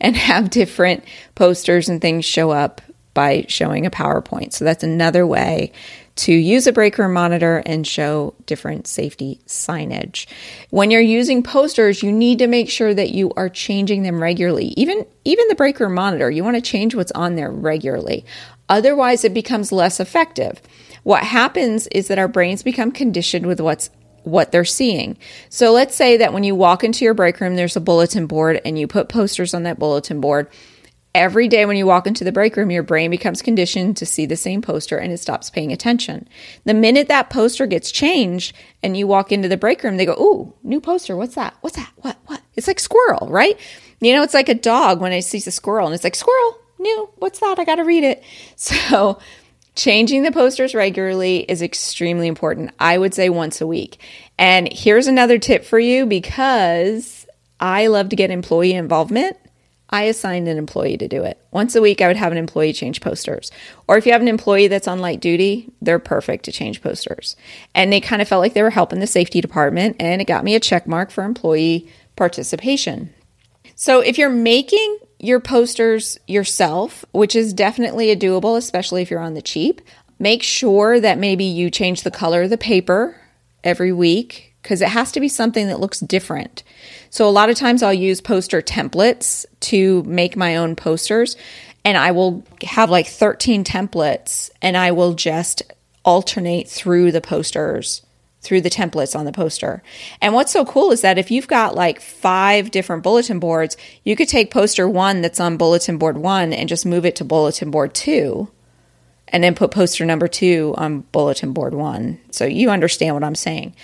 and 0.00 0.16
have 0.16 0.50
different 0.50 1.04
posters 1.34 1.88
and 1.88 2.00
things 2.00 2.24
show 2.24 2.50
up 2.50 2.80
by 3.12 3.46
showing 3.48 3.86
a 3.86 3.90
PowerPoint. 3.90 4.52
So 4.52 4.64
that's 4.64 4.84
another 4.84 5.26
way 5.26 5.72
to 6.16 6.32
use 6.32 6.66
a 6.66 6.72
break 6.72 6.96
room 6.96 7.12
monitor 7.12 7.62
and 7.66 7.86
show 7.86 8.34
different 8.46 8.86
safety 8.86 9.40
signage. 9.46 10.26
When 10.70 10.90
you're 10.90 11.00
using 11.00 11.42
posters, 11.42 12.02
you 12.02 12.12
need 12.12 12.38
to 12.38 12.46
make 12.46 12.70
sure 12.70 12.94
that 12.94 13.10
you 13.10 13.32
are 13.36 13.48
changing 13.48 14.02
them 14.02 14.22
regularly. 14.22 14.74
Even 14.76 15.06
even 15.24 15.48
the 15.48 15.54
break 15.54 15.80
room 15.80 15.94
monitor, 15.94 16.30
you 16.30 16.44
want 16.44 16.56
to 16.56 16.62
change 16.62 16.94
what's 16.94 17.12
on 17.12 17.34
there 17.34 17.50
regularly. 17.50 18.24
Otherwise, 18.68 19.24
it 19.24 19.34
becomes 19.34 19.72
less 19.72 19.98
effective. 19.98 20.62
What 21.02 21.24
happens 21.24 21.86
is 21.88 22.08
that 22.08 22.18
our 22.18 22.28
brains 22.28 22.62
become 22.62 22.92
conditioned 22.92 23.46
with 23.46 23.60
what's 23.60 23.90
what 24.22 24.52
they're 24.52 24.64
seeing. 24.64 25.18
So 25.50 25.72
let's 25.72 25.94
say 25.94 26.16
that 26.16 26.32
when 26.32 26.44
you 26.44 26.54
walk 26.54 26.82
into 26.82 27.04
your 27.04 27.12
break 27.12 27.40
room, 27.40 27.56
there's 27.56 27.76
a 27.76 27.80
bulletin 27.80 28.26
board 28.26 28.60
and 28.64 28.78
you 28.78 28.86
put 28.86 29.08
posters 29.08 29.52
on 29.52 29.64
that 29.64 29.78
bulletin 29.78 30.20
board 30.20 30.48
Every 31.14 31.46
day 31.46 31.64
when 31.64 31.76
you 31.76 31.86
walk 31.86 32.08
into 32.08 32.24
the 32.24 32.32
break 32.32 32.56
room, 32.56 32.72
your 32.72 32.82
brain 32.82 33.10
becomes 33.10 33.40
conditioned 33.40 33.96
to 33.98 34.06
see 34.06 34.26
the 34.26 34.36
same 34.36 34.60
poster 34.60 34.98
and 34.98 35.12
it 35.12 35.18
stops 35.18 35.48
paying 35.48 35.72
attention. 35.72 36.28
The 36.64 36.74
minute 36.74 37.06
that 37.06 37.30
poster 37.30 37.66
gets 37.66 37.92
changed 37.92 38.52
and 38.82 38.96
you 38.96 39.06
walk 39.06 39.30
into 39.30 39.48
the 39.48 39.56
break 39.56 39.84
room, 39.84 39.96
they 39.96 40.06
go, 40.06 40.14
Ooh, 40.14 40.52
new 40.64 40.80
poster. 40.80 41.16
What's 41.16 41.36
that? 41.36 41.54
What's 41.60 41.76
that? 41.76 41.92
What? 41.96 42.18
What? 42.26 42.42
It's 42.56 42.66
like 42.66 42.80
squirrel, 42.80 43.28
right? 43.30 43.56
You 44.00 44.12
know, 44.12 44.24
it's 44.24 44.34
like 44.34 44.48
a 44.48 44.54
dog 44.54 45.00
when 45.00 45.12
it 45.12 45.22
sees 45.22 45.46
a 45.46 45.52
squirrel 45.52 45.86
and 45.86 45.94
it's 45.94 46.04
like, 46.04 46.16
Squirrel, 46.16 46.58
new. 46.80 47.08
What's 47.16 47.38
that? 47.38 47.58
I 47.58 47.64
got 47.64 47.76
to 47.76 47.84
read 47.84 48.04
it. 48.04 48.22
So, 48.56 49.18
changing 49.74 50.22
the 50.22 50.32
posters 50.32 50.74
regularly 50.74 51.38
is 51.38 51.62
extremely 51.62 52.28
important. 52.28 52.70
I 52.78 52.96
would 52.98 53.14
say 53.14 53.28
once 53.28 53.60
a 53.60 53.66
week. 53.66 53.98
And 54.38 54.72
here's 54.72 55.06
another 55.06 55.38
tip 55.38 55.64
for 55.64 55.78
you 55.78 56.06
because 56.06 57.26
I 57.60 57.88
love 57.88 58.08
to 58.10 58.16
get 58.16 58.30
employee 58.30 58.74
involvement. 58.74 59.36
I 59.90 60.04
assigned 60.04 60.48
an 60.48 60.58
employee 60.58 60.96
to 60.96 61.08
do 61.08 61.22
it. 61.24 61.38
Once 61.50 61.74
a 61.74 61.82
week, 61.82 62.00
I 62.00 62.08
would 62.08 62.16
have 62.16 62.32
an 62.32 62.38
employee 62.38 62.72
change 62.72 63.00
posters. 63.00 63.50
Or 63.86 63.96
if 63.96 64.06
you 64.06 64.12
have 64.12 64.22
an 64.22 64.28
employee 64.28 64.68
that's 64.68 64.88
on 64.88 64.98
light 64.98 65.20
duty, 65.20 65.70
they're 65.82 65.98
perfect 65.98 66.44
to 66.46 66.52
change 66.52 66.82
posters. 66.82 67.36
And 67.74 67.92
they 67.92 68.00
kind 68.00 68.22
of 68.22 68.28
felt 68.28 68.40
like 68.40 68.54
they 68.54 68.62
were 68.62 68.70
helping 68.70 69.00
the 69.00 69.06
safety 69.06 69.40
department, 69.40 69.96
and 70.00 70.20
it 70.20 70.26
got 70.26 70.44
me 70.44 70.54
a 70.54 70.60
check 70.60 70.86
mark 70.86 71.10
for 71.10 71.22
employee 71.22 71.88
participation. 72.16 73.12
So 73.74 74.00
if 74.00 74.18
you're 74.18 74.30
making 74.30 74.98
your 75.18 75.40
posters 75.40 76.18
yourself, 76.26 77.04
which 77.12 77.36
is 77.36 77.52
definitely 77.52 78.10
a 78.10 78.16
doable, 78.16 78.56
especially 78.56 79.02
if 79.02 79.10
you're 79.10 79.20
on 79.20 79.34
the 79.34 79.42
cheap, 79.42 79.80
make 80.18 80.42
sure 80.42 81.00
that 81.00 81.18
maybe 81.18 81.44
you 81.44 81.70
change 81.70 82.02
the 82.02 82.10
color 82.10 82.42
of 82.42 82.50
the 82.50 82.58
paper 82.58 83.20
every 83.62 83.92
week 83.92 84.53
because 84.64 84.80
it 84.80 84.88
has 84.88 85.12
to 85.12 85.20
be 85.20 85.28
something 85.28 85.68
that 85.68 85.78
looks 85.78 86.00
different. 86.00 86.62
So 87.10 87.28
a 87.28 87.30
lot 87.30 87.50
of 87.50 87.56
times 87.56 87.82
I'll 87.82 87.92
use 87.92 88.22
poster 88.22 88.62
templates 88.62 89.44
to 89.60 90.02
make 90.04 90.36
my 90.36 90.56
own 90.56 90.74
posters 90.74 91.36
and 91.84 91.98
I 91.98 92.12
will 92.12 92.42
have 92.62 92.88
like 92.88 93.06
13 93.06 93.62
templates 93.62 94.50
and 94.62 94.74
I 94.74 94.90
will 94.92 95.12
just 95.12 95.62
alternate 96.02 96.66
through 96.66 97.12
the 97.12 97.20
posters 97.20 98.00
through 98.40 98.62
the 98.62 98.70
templates 98.70 99.18
on 99.18 99.24
the 99.24 99.32
poster. 99.32 99.82
And 100.20 100.34
what's 100.34 100.52
so 100.52 100.64
cool 100.64 100.92
is 100.92 101.02
that 101.02 101.18
if 101.18 101.30
you've 101.30 101.48
got 101.48 101.74
like 101.74 102.00
five 102.00 102.70
different 102.70 103.02
bulletin 103.02 103.38
boards, 103.38 103.76
you 104.02 104.16
could 104.16 104.28
take 104.28 104.50
poster 104.50 104.88
1 104.88 105.20
that's 105.20 105.40
on 105.40 105.58
bulletin 105.58 105.98
board 105.98 106.16
1 106.16 106.52
and 106.52 106.68
just 106.68 106.86
move 106.86 107.04
it 107.04 107.16
to 107.16 107.24
bulletin 107.24 107.70
board 107.70 107.94
2 107.94 108.48
and 109.28 109.42
then 109.42 109.54
put 109.54 109.70
poster 109.70 110.04
number 110.04 110.28
2 110.28 110.74
on 110.76 111.00
bulletin 111.12 111.52
board 111.52 111.74
1. 111.74 112.18
So 112.30 112.44
you 112.46 112.70
understand 112.70 113.14
what 113.14 113.24
I'm 113.24 113.34
saying. 113.34 113.74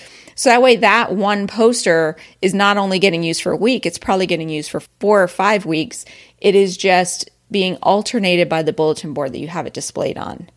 So 0.41 0.49
that 0.49 0.63
way, 0.63 0.77
that 0.77 1.13
one 1.13 1.47
poster 1.49 2.17
is 2.41 2.55
not 2.55 2.79
only 2.79 2.99
getting 2.99 3.23
used 3.23 3.43
for 3.43 3.53
a 3.53 3.57
week, 3.59 3.85
it's 3.85 3.99
probably 3.99 4.25
getting 4.25 4.49
used 4.49 4.71
for 4.71 4.81
four 4.99 5.23
or 5.23 5.29
five 5.29 5.67
weeks. 5.67 6.07
It 6.39 6.55
is 6.55 6.79
just 6.79 7.29
being 7.51 7.77
alternated 7.83 8.49
by 8.49 8.63
the 8.63 8.73
bulletin 8.73 9.13
board 9.13 9.35
that 9.35 9.39
you 9.39 9.49
have 9.49 9.67
it 9.67 9.75
displayed 9.75 10.17
on. 10.17 10.49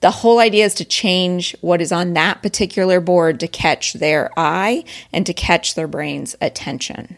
The 0.00 0.10
whole 0.10 0.38
idea 0.38 0.66
is 0.66 0.74
to 0.74 0.84
change 0.84 1.56
what 1.62 1.80
is 1.80 1.92
on 1.92 2.12
that 2.12 2.42
particular 2.42 3.00
board 3.00 3.40
to 3.40 3.48
catch 3.48 3.94
their 3.94 4.30
eye 4.36 4.84
and 5.14 5.24
to 5.24 5.32
catch 5.32 5.76
their 5.76 5.88
brain's 5.88 6.36
attention. 6.42 7.16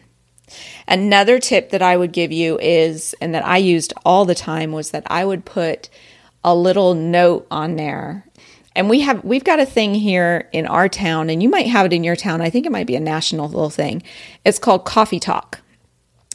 Another 0.87 1.37
tip 1.37 1.71
that 1.71 1.81
I 1.81 1.97
would 1.97 2.13
give 2.13 2.31
you 2.31 2.57
is, 2.59 3.13
and 3.19 3.35
that 3.35 3.45
I 3.45 3.57
used 3.57 3.91
all 4.05 4.23
the 4.23 4.35
time, 4.35 4.71
was 4.71 4.91
that 4.91 5.03
I 5.07 5.25
would 5.25 5.43
put 5.43 5.89
a 6.45 6.55
little 6.55 6.93
note 6.93 7.45
on 7.51 7.75
there 7.75 8.25
and 8.75 8.89
we 8.89 9.01
have 9.01 9.23
we've 9.23 9.43
got 9.43 9.59
a 9.59 9.65
thing 9.65 9.95
here 9.95 10.49
in 10.51 10.67
our 10.67 10.89
town, 10.89 11.29
and 11.29 11.41
you 11.41 11.49
might 11.49 11.67
have 11.67 11.85
it 11.85 11.93
in 11.93 12.03
your 12.03 12.15
town. 12.15 12.41
I 12.41 12.49
think 12.49 12.65
it 12.65 12.71
might 12.71 12.87
be 12.87 12.95
a 12.95 12.99
national 12.99 13.47
little 13.47 13.69
thing. 13.69 14.03
It's 14.43 14.59
called 14.59 14.85
Coffee 14.85 15.19
Talk. 15.19 15.61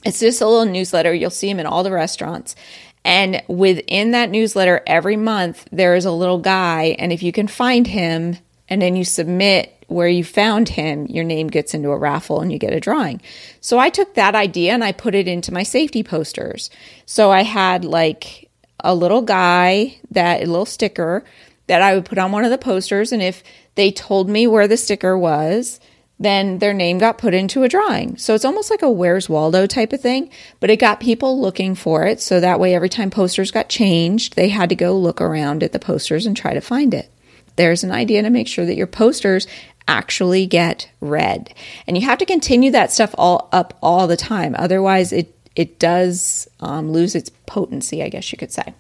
It's 0.05 0.21
just 0.21 0.41
a 0.41 0.47
little 0.47 0.73
newsletter. 0.73 1.13
You'll 1.13 1.31
see 1.31 1.49
them 1.49 1.61
in 1.61 1.67
all 1.67 1.83
the 1.83 1.93
restaurants. 1.93 2.57
And 3.05 3.43
within 3.49 4.11
that 4.11 4.31
newsletter, 4.31 4.83
every 4.87 5.17
month 5.17 5.67
there 5.73 5.95
is 5.95 6.05
a 6.05 6.13
little 6.13 6.39
guy, 6.39 6.97
and 6.99 7.13
if 7.13 7.23
you 7.23 7.33
can 7.33 7.49
find 7.49 7.87
him 7.87 8.37
and 8.69 8.81
then 8.81 8.97
you 8.97 9.05
submit 9.05 9.85
where 9.89 10.09
you 10.09 10.23
found 10.23 10.69
him, 10.69 11.07
your 11.07 11.25
name 11.25 11.49
gets 11.49 11.75
into 11.75 11.91
a 11.91 11.99
raffle 11.99 12.41
and 12.41 12.53
you 12.53 12.59
get 12.59 12.73
a 12.73 12.79
drawing. 12.79 13.21
So 13.61 13.79
I 13.79 13.91
took 13.91 14.15
that 14.15 14.37
idea 14.37 14.73
and 14.73 14.85
I 14.85 14.93
put 14.93 15.17
it 15.17 15.27
into 15.27 15.53
my 15.53 15.65
safety 15.65 16.05
posters. 16.05 16.71
So 17.07 17.33
I 17.33 17.43
had 17.43 17.85
like 17.85 18.49
a 18.85 18.95
little 18.95 19.23
guy 19.23 19.99
that 20.13 20.43
a 20.43 20.47
little 20.47 20.65
sticker 20.65 21.25
that 21.71 21.83
I 21.83 21.95
would 21.95 22.05
put 22.05 22.19
on 22.19 22.33
one 22.33 22.45
of 22.45 22.51
the 22.51 22.59
posters. 22.59 23.13
And 23.13 23.23
if 23.23 23.45
they 23.77 23.93
told 23.93 24.29
me 24.29 24.49
where 24.49 24.67
the 24.67 24.77
sticker 24.77 25.17
was, 25.17 25.79
then 26.19 26.59
their 26.59 26.75
name 26.75 26.99
got 26.99 27.17
put 27.17 27.33
into 27.33 27.63
a 27.63 27.69
drawing. 27.69 28.17
So 28.17 28.35
it's 28.35 28.45
almost 28.45 28.71
like 28.71 28.83
a 28.83 28.91
Where's 28.91 29.29
Waldo 29.29 29.69
type 29.69 29.93
of 29.93 30.01
thing, 30.01 30.31
but 30.59 30.69
it 30.69 30.81
got 30.81 30.99
people 30.99 31.41
looking 31.41 31.77
for 31.77 32.05
it. 32.07 32.21
So 32.21 32.41
that 32.41 32.59
way, 32.59 32.75
every 32.75 32.89
time 32.89 33.09
posters 33.09 33.53
got 33.53 33.69
changed, 33.69 34.35
they 34.35 34.49
had 34.49 34.69
to 34.71 34.75
go 34.75 34.99
look 34.99 35.21
around 35.21 35.63
at 35.63 35.71
the 35.71 35.79
posters 35.79 36.27
and 36.27 36.37
try 36.37 36.55
to 36.55 36.61
find 36.61 36.93
it. 36.93 37.09
There's 37.55 37.85
an 37.85 37.93
idea 37.93 38.23
to 38.23 38.31
make 38.31 38.49
sure 38.49 38.67
that 38.67 38.77
your 38.77 38.89
posters 38.89 39.47
actually 39.87 40.47
get 40.47 40.91
read. 41.01 41.55
And 41.87 41.97
you 41.97 42.05
have 42.05 42.19
to 42.19 42.27
continue 42.27 42.73
that 42.73 42.91
stuff 42.91 43.15
all 43.17 43.49
up 43.53 43.79
all 43.81 44.09
the 44.09 44.17
time. 44.17 44.57
Otherwise, 44.59 45.13
it, 45.13 45.33
it 45.55 45.79
does 45.79 46.49
um, 46.59 46.91
lose 46.91 47.15
its 47.15 47.31
potency, 47.47 48.03
I 48.03 48.09
guess 48.09 48.33
you 48.33 48.39
could 48.39 48.51
say. 48.51 48.75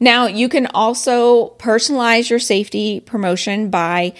Now, 0.00 0.26
you 0.26 0.48
can 0.48 0.66
also 0.66 1.50
personalize 1.58 2.30
your 2.30 2.38
safety 2.38 3.00
promotion 3.00 3.68
by 3.70 4.14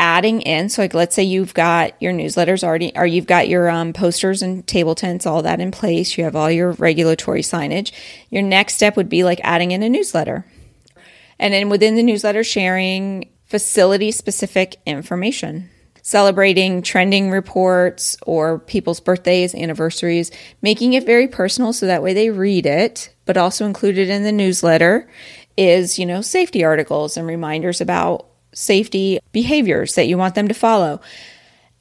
adding 0.00 0.42
in 0.42 0.68
so 0.68 0.82
like 0.82 0.92
let's 0.92 1.14
say 1.14 1.22
you've 1.22 1.54
got 1.54 1.94
your 2.02 2.12
newsletters 2.12 2.64
already 2.64 2.90
or 2.96 3.06
you've 3.06 3.28
got 3.28 3.48
your 3.48 3.70
um, 3.70 3.92
posters 3.92 4.42
and 4.42 4.66
table 4.66 4.96
tents 4.96 5.24
all 5.24 5.42
that 5.42 5.60
in 5.60 5.70
place 5.70 6.18
you 6.18 6.24
have 6.24 6.34
all 6.34 6.50
your 6.50 6.72
regulatory 6.72 7.42
signage 7.42 7.92
your 8.28 8.42
next 8.42 8.74
step 8.74 8.96
would 8.96 9.08
be 9.08 9.22
like 9.22 9.40
adding 9.44 9.70
in 9.70 9.84
a 9.84 9.88
newsletter. 9.88 10.44
And 11.38 11.54
then 11.54 11.68
within 11.68 11.94
the 11.94 12.02
newsletter 12.02 12.42
sharing 12.42 13.30
facility 13.44 14.10
specific 14.10 14.76
information 14.84 15.70
celebrating 16.06 16.82
trending 16.82 17.30
reports 17.30 18.16
or 18.26 18.60
people's 18.60 19.00
birthdays 19.00 19.54
anniversaries 19.54 20.30
making 20.62 20.92
it 20.92 21.04
very 21.04 21.26
personal 21.26 21.72
so 21.72 21.86
that 21.86 22.02
way 22.02 22.14
they 22.14 22.30
read 22.30 22.66
it 22.66 23.12
but 23.24 23.36
also 23.36 23.66
included 23.66 24.08
in 24.08 24.22
the 24.22 24.30
newsletter 24.30 25.08
is 25.56 25.98
you 25.98 26.06
know 26.06 26.20
safety 26.20 26.62
articles 26.62 27.16
and 27.16 27.26
reminders 27.26 27.80
about 27.80 28.26
safety 28.54 29.18
behaviors 29.32 29.94
that 29.96 30.06
you 30.06 30.16
want 30.16 30.34
them 30.34 30.48
to 30.48 30.54
follow. 30.54 31.00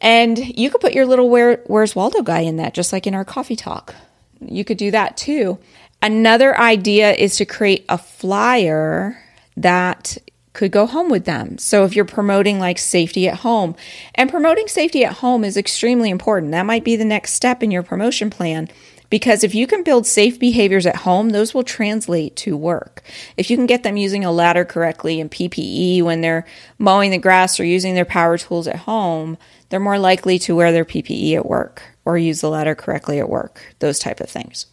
And 0.01 0.37
you 0.37 0.69
could 0.69 0.81
put 0.81 0.93
your 0.93 1.05
little 1.05 1.29
Where, 1.29 1.63
Where's 1.67 1.95
Waldo 1.95 2.21
guy 2.23 2.41
in 2.41 2.57
that, 2.57 2.73
just 2.73 2.91
like 2.91 3.07
in 3.07 3.15
our 3.15 3.23
coffee 3.23 3.55
talk. 3.55 3.95
You 4.41 4.65
could 4.65 4.77
do 4.77 4.91
that 4.91 5.15
too. 5.15 5.59
Another 6.01 6.59
idea 6.59 7.13
is 7.13 7.37
to 7.37 7.45
create 7.45 7.85
a 7.87 7.97
flyer 7.97 9.17
that 9.55 10.17
could 10.53 10.71
go 10.71 10.85
home 10.85 11.09
with 11.09 11.25
them. 11.25 11.57
So 11.57 11.83
if 11.83 11.95
you're 11.95 12.05
promoting 12.05 12.59
like 12.59 12.77
safety 12.77 13.27
at 13.27 13.39
home, 13.39 13.75
and 14.15 14.29
promoting 14.29 14.67
safety 14.67 15.03
at 15.03 15.17
home 15.17 15.43
is 15.43 15.57
extremely 15.57 16.09
important. 16.09 16.51
That 16.51 16.65
might 16.65 16.83
be 16.83 16.95
the 16.95 17.05
next 17.05 17.33
step 17.33 17.61
in 17.63 17.71
your 17.71 17.83
promotion 17.83 18.29
plan 18.29 18.69
because 19.13 19.43
if 19.43 19.53
you 19.53 19.67
can 19.67 19.83
build 19.83 20.07
safe 20.07 20.39
behaviors 20.39 20.87
at 20.87 20.95
home, 20.95 21.29
those 21.29 21.53
will 21.53 21.61
translate 21.61 22.35
to 22.37 22.57
work. 22.57 23.03
If 23.37 23.51
you 23.51 23.57
can 23.57 23.67
get 23.67 23.83
them 23.83 23.95
using 23.95 24.25
a 24.25 24.31
ladder 24.31 24.65
correctly 24.65 25.21
and 25.21 25.29
PPE 25.29 26.01
when 26.01 26.21
they're 26.21 26.47
mowing 26.79 27.11
the 27.11 27.19
grass 27.19 27.59
or 27.59 27.63
using 27.63 27.93
their 27.93 28.05
power 28.05 28.39
tools 28.39 28.67
at 28.67 28.75
home, 28.75 29.37
they're 29.69 29.79
more 29.79 29.99
likely 29.99 30.39
to 30.39 30.55
wear 30.55 30.71
their 30.71 30.83
PPE 30.83 31.35
at 31.35 31.45
work 31.45 31.83
or 32.05 32.17
use 32.17 32.41
the 32.41 32.49
ladder 32.49 32.73
correctly 32.73 33.19
at 33.19 33.29
work, 33.29 33.75
those 33.77 33.99
type 33.99 34.19
of 34.19 34.31
things. 34.31 34.65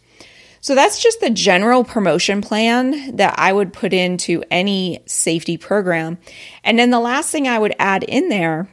So 0.61 0.75
that's 0.75 1.01
just 1.01 1.19
the 1.19 1.31
general 1.31 1.83
promotion 1.83 2.41
plan 2.41 3.15
that 3.15 3.33
I 3.37 3.51
would 3.51 3.73
put 3.73 3.93
into 3.93 4.43
any 4.51 5.01
safety 5.07 5.57
program. 5.57 6.19
And 6.63 6.77
then 6.77 6.91
the 6.91 6.99
last 6.99 7.31
thing 7.31 7.47
I 7.47 7.57
would 7.57 7.75
add 7.79 8.03
in 8.03 8.29
there 8.29 8.69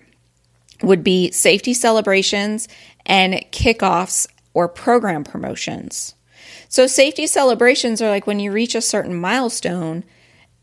would 0.82 1.02
be 1.02 1.30
safety 1.30 1.72
celebrations 1.72 2.68
and 3.06 3.34
kickoffs 3.50 4.26
or 4.52 4.68
program 4.68 5.24
promotions. 5.24 6.14
So, 6.68 6.86
safety 6.86 7.26
celebrations 7.26 8.02
are 8.02 8.10
like 8.10 8.26
when 8.26 8.40
you 8.40 8.52
reach 8.52 8.74
a 8.74 8.82
certain 8.82 9.14
milestone 9.14 10.04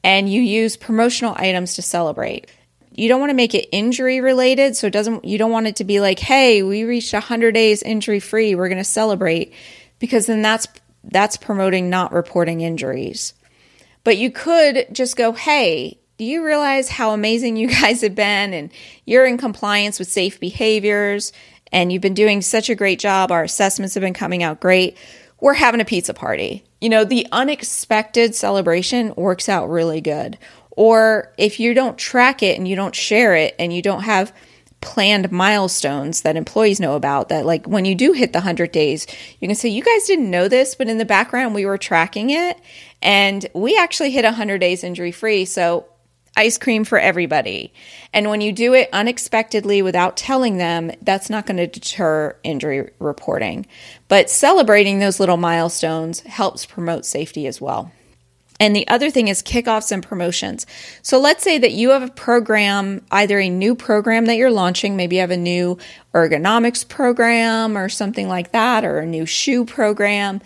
and 0.03 0.31
you 0.31 0.41
use 0.41 0.77
promotional 0.77 1.33
items 1.35 1.73
to 1.75 1.81
celebrate. 1.81 2.47
You 2.91 3.09
don't 3.09 3.19
want 3.19 3.31
to 3.31 3.35
make 3.35 3.55
it 3.55 3.67
injury 3.71 4.21
related, 4.21 4.77
so 4.77 4.87
it 4.87 4.93
doesn't 4.93 5.25
you 5.25 5.39
don't 5.39 5.51
want 5.51 5.67
it 5.67 5.77
to 5.77 5.83
be 5.83 5.99
like, 5.99 6.19
"Hey, 6.19 6.61
we 6.61 6.83
reached 6.83 7.13
100 7.13 7.53
days 7.53 7.81
injury 7.81 8.19
free, 8.19 8.53
we're 8.53 8.69
going 8.69 8.77
to 8.77 8.83
celebrate." 8.83 9.53
Because 9.97 10.27
then 10.27 10.41
that's 10.41 10.67
that's 11.11 11.37
promoting 11.37 11.89
not 11.89 12.11
reporting 12.11 12.61
injuries. 12.61 13.33
But 14.03 14.17
you 14.17 14.31
could 14.31 14.87
just 14.91 15.15
go, 15.15 15.31
"Hey, 15.31 15.99
do 16.17 16.25
you 16.25 16.45
realize 16.45 16.89
how 16.89 17.11
amazing 17.11 17.57
you 17.57 17.67
guys 17.81 18.01
have 18.01 18.15
been 18.15 18.53
and 18.53 18.71
you're 19.05 19.25
in 19.25 19.37
compliance 19.37 19.99
with 19.99 20.07
safe 20.07 20.39
behaviors 20.39 21.31
and 21.71 21.91
you've 21.91 22.01
been 22.01 22.13
doing 22.13 22.41
such 22.41 22.69
a 22.69 22.75
great 22.75 22.99
job. 22.99 23.31
Our 23.31 23.43
assessments 23.43 23.95
have 23.95 24.01
been 24.01 24.13
coming 24.13 24.43
out 24.43 24.59
great. 24.59 24.97
We're 25.41 25.53
having 25.53 25.81
a 25.81 25.85
pizza 25.85 26.13
party. 26.13 26.63
You 26.79 26.89
know, 26.89 27.03
the 27.03 27.27
unexpected 27.31 28.35
celebration 28.35 29.13
works 29.15 29.49
out 29.49 29.69
really 29.69 30.01
good. 30.01 30.37
Or 30.71 31.33
if 31.37 31.59
you 31.59 31.73
don't 31.73 31.97
track 31.97 32.43
it 32.43 32.57
and 32.57 32.67
you 32.67 32.75
don't 32.75 32.95
share 32.95 33.35
it 33.35 33.55
and 33.59 33.73
you 33.73 33.81
don't 33.81 34.03
have 34.03 34.33
planned 34.85 35.31
milestones 35.31 36.21
that 36.21 36.37
employees 36.37 36.79
know 36.79 36.95
about 36.95 37.27
that 37.29 37.45
like 37.45 37.65
when 37.65 37.83
you 37.83 37.95
do 37.95 38.13
hit 38.13 38.31
the 38.31 38.39
100 38.39 38.71
days 38.71 39.07
you 39.39 39.47
can 39.47 39.55
say 39.55 39.67
you 39.67 39.83
guys 39.83 40.05
didn't 40.05 40.29
know 40.29 40.47
this 40.47 40.75
but 40.75 40.87
in 40.87 40.99
the 40.99 41.05
background 41.05 41.55
we 41.55 41.65
were 41.65 41.77
tracking 41.77 42.29
it 42.29 42.57
and 43.01 43.47
we 43.53 43.77
actually 43.77 44.11
hit 44.11 44.23
100 44.23 44.59
days 44.59 44.83
injury 44.83 45.11
free 45.11 45.43
so 45.43 45.85
ice 46.37 46.57
cream 46.57 46.83
for 46.83 46.99
everybody. 46.99 47.73
And 48.13 48.29
when 48.29 48.41
you 48.41 48.51
do 48.51 48.73
it 48.73 48.89
unexpectedly 48.91 49.81
without 49.81 50.17
telling 50.17 50.57
them, 50.57 50.91
that's 51.01 51.29
not 51.29 51.45
going 51.45 51.57
to 51.57 51.67
deter 51.67 52.35
injury 52.43 52.91
reporting. 52.99 53.65
But 54.07 54.29
celebrating 54.29 54.99
those 54.99 55.19
little 55.19 55.37
milestones 55.37 56.21
helps 56.21 56.65
promote 56.65 57.05
safety 57.05 57.47
as 57.47 57.61
well. 57.61 57.91
And 58.59 58.75
the 58.75 58.87
other 58.87 59.09
thing 59.09 59.27
is 59.27 59.43
kickoffs 59.43 59.91
and 59.91 60.01
promotions. 60.01 60.65
So 61.01 61.19
let's 61.19 61.43
say 61.43 61.57
that 61.57 61.73
you 61.73 61.89
have 61.89 62.03
a 62.03 62.11
program, 62.11 63.05
either 63.11 63.37
a 63.37 63.49
new 63.49 63.75
program 63.75 64.25
that 64.25 64.37
you're 64.37 64.51
launching, 64.51 64.95
maybe 64.95 65.17
you 65.17 65.21
have 65.21 65.31
a 65.31 65.37
new 65.37 65.77
ergonomics 66.13 66.87
program 66.87 67.77
or 67.77 67.89
something 67.89 68.29
like 68.29 68.53
that, 68.53 68.85
or 68.85 68.99
a 68.99 69.05
new 69.05 69.25
shoe 69.25 69.65
program, 69.65 70.41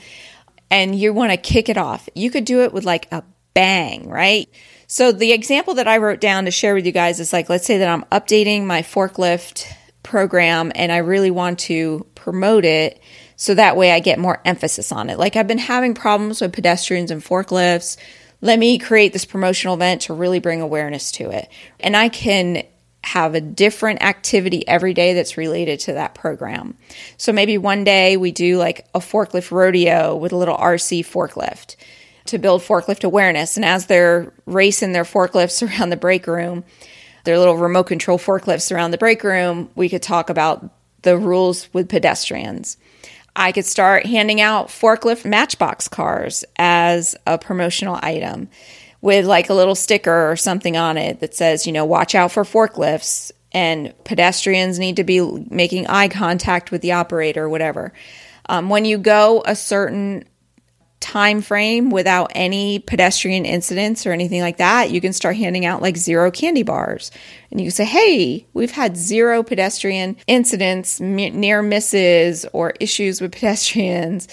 and 0.71 0.97
you 0.97 1.13
want 1.13 1.31
to 1.31 1.37
kick 1.37 1.69
it 1.69 1.77
off. 1.77 2.09
You 2.15 2.31
could 2.31 2.45
do 2.45 2.63
it 2.63 2.73
with 2.73 2.83
like 2.83 3.11
a 3.11 3.23
bang, 3.53 4.09
right? 4.09 4.49
So 4.87 5.11
the 5.11 5.31
example 5.31 5.75
that 5.75 5.87
I 5.87 5.97
wrote 5.97 6.19
down 6.19 6.45
to 6.45 6.51
share 6.51 6.73
with 6.73 6.87
you 6.87 6.91
guys 6.91 7.19
is 7.19 7.31
like, 7.31 7.47
let's 7.47 7.65
say 7.65 7.77
that 7.77 7.87
I'm 7.87 8.03
updating 8.05 8.65
my 8.65 8.81
forklift 8.81 9.71
program 10.01 10.71
and 10.73 10.91
I 10.91 10.97
really 10.97 11.29
want 11.29 11.59
to 11.59 12.07
promote 12.15 12.65
it 12.65 12.99
so 13.39 13.55
that 13.55 13.77
way 13.77 13.93
I 13.93 14.01
get 14.01 14.19
more 14.19 14.41
emphasis 14.43 14.91
on 14.91 15.09
it. 15.09 15.17
Like 15.17 15.37
I've 15.37 15.47
been 15.47 15.59
having 15.59 15.93
problems 15.93 16.41
with 16.41 16.51
pedestrians 16.51 17.09
and 17.09 17.23
forklifts. 17.23 17.95
Let 18.41 18.59
me 18.59 18.77
create 18.77 19.13
this 19.13 19.23
promotional 19.23 19.75
event 19.75 20.01
to 20.03 20.13
really 20.13 20.39
bring 20.39 20.59
awareness 20.59 21.13
to 21.13 21.31
it. 21.31 21.49
And 21.79 21.95
I 21.95 22.09
can 22.09 22.63
have 23.01 23.35
a 23.35 23.41
different 23.41 24.03
activity 24.03 24.67
every 24.67 24.93
day 24.93 25.13
that's 25.13 25.37
related 25.37 25.79
to 25.79 25.93
that 25.93 26.15
program. 26.15 26.75
So 27.15 27.31
maybe 27.31 27.57
one 27.57 27.85
day 27.85 28.17
we 28.17 28.33
do 28.33 28.57
like 28.57 28.85
a 28.93 28.99
forklift 28.99 29.51
rodeo 29.51 30.17
with 30.17 30.33
a 30.33 30.37
little 30.37 30.57
RC 30.57 31.05
forklift 31.05 31.77
to 32.25 32.39
build 32.39 32.61
forklift 32.61 33.05
awareness. 33.05 33.55
And 33.55 33.63
as 33.63 33.85
they're 33.85 34.33
racing 34.47 34.91
their 34.91 35.05
forklifts 35.05 35.65
around 35.79 35.91
the 35.91 35.97
break 35.97 36.27
room, 36.27 36.65
their 37.23 37.39
little 37.39 37.55
remote 37.55 37.85
control 37.85 38.19
forklifts 38.19 38.69
around 38.75 38.91
the 38.91 38.97
break 38.97 39.23
room, 39.23 39.69
we 39.75 39.87
could 39.87 40.03
talk 40.03 40.29
about 40.29 40.69
the 41.03 41.17
rules 41.17 41.73
with 41.73 41.87
pedestrians. 41.87 42.75
I 43.39 43.53
could 43.53 43.65
start 43.65 44.05
handing 44.05 44.41
out 44.41 44.67
forklift 44.67 45.23
matchbox 45.23 45.87
cars 45.87 46.43
as 46.57 47.15
a 47.25 47.37
promotional 47.37 47.97
item 48.03 48.49
with 48.99 49.25
like 49.25 49.49
a 49.49 49.53
little 49.53 49.75
sticker 49.75 50.29
or 50.29 50.35
something 50.35 50.75
on 50.75 50.97
it 50.97 51.21
that 51.21 51.33
says, 51.33 51.65
you 51.65 51.71
know, 51.71 51.85
watch 51.85 52.15
out 52.15 52.33
for 52.33 52.43
forklifts 52.43 53.31
and 53.53 53.93
pedestrians 54.03 54.77
need 54.77 54.97
to 54.97 55.05
be 55.05 55.21
making 55.49 55.87
eye 55.87 56.09
contact 56.09 56.69
with 56.69 56.81
the 56.81 56.91
operator 56.91 57.47
whatever. 57.47 57.93
Um, 58.49 58.69
when 58.69 58.83
you 58.83 58.97
go 58.97 59.41
a 59.45 59.55
certain 59.55 60.25
time 60.99 61.41
frame 61.41 61.89
without 61.89 62.31
any 62.35 62.79
pedestrian 62.79 63.45
incidents 63.45 64.05
or 64.05 64.11
anything 64.11 64.41
like 64.41 64.57
that, 64.57 64.91
you 64.91 64.99
can 64.99 65.13
start 65.13 65.37
handing 65.37 65.65
out 65.65 65.81
like 65.81 65.97
zero 65.97 66.29
candy 66.29 66.63
bars. 66.63 67.11
And 67.51 67.59
you 67.59 67.65
can 67.67 67.71
say, 67.71 67.85
hey, 67.85 68.45
we've 68.53 68.71
had 68.71 68.97
zero 68.97 69.41
pedestrian 69.41 70.17
incidents, 70.27 70.99
near 70.99 71.61
misses, 71.61 72.45
or 72.53 72.73
issues 72.79 73.21
with 73.21 73.31
pedestrians. 73.31 74.27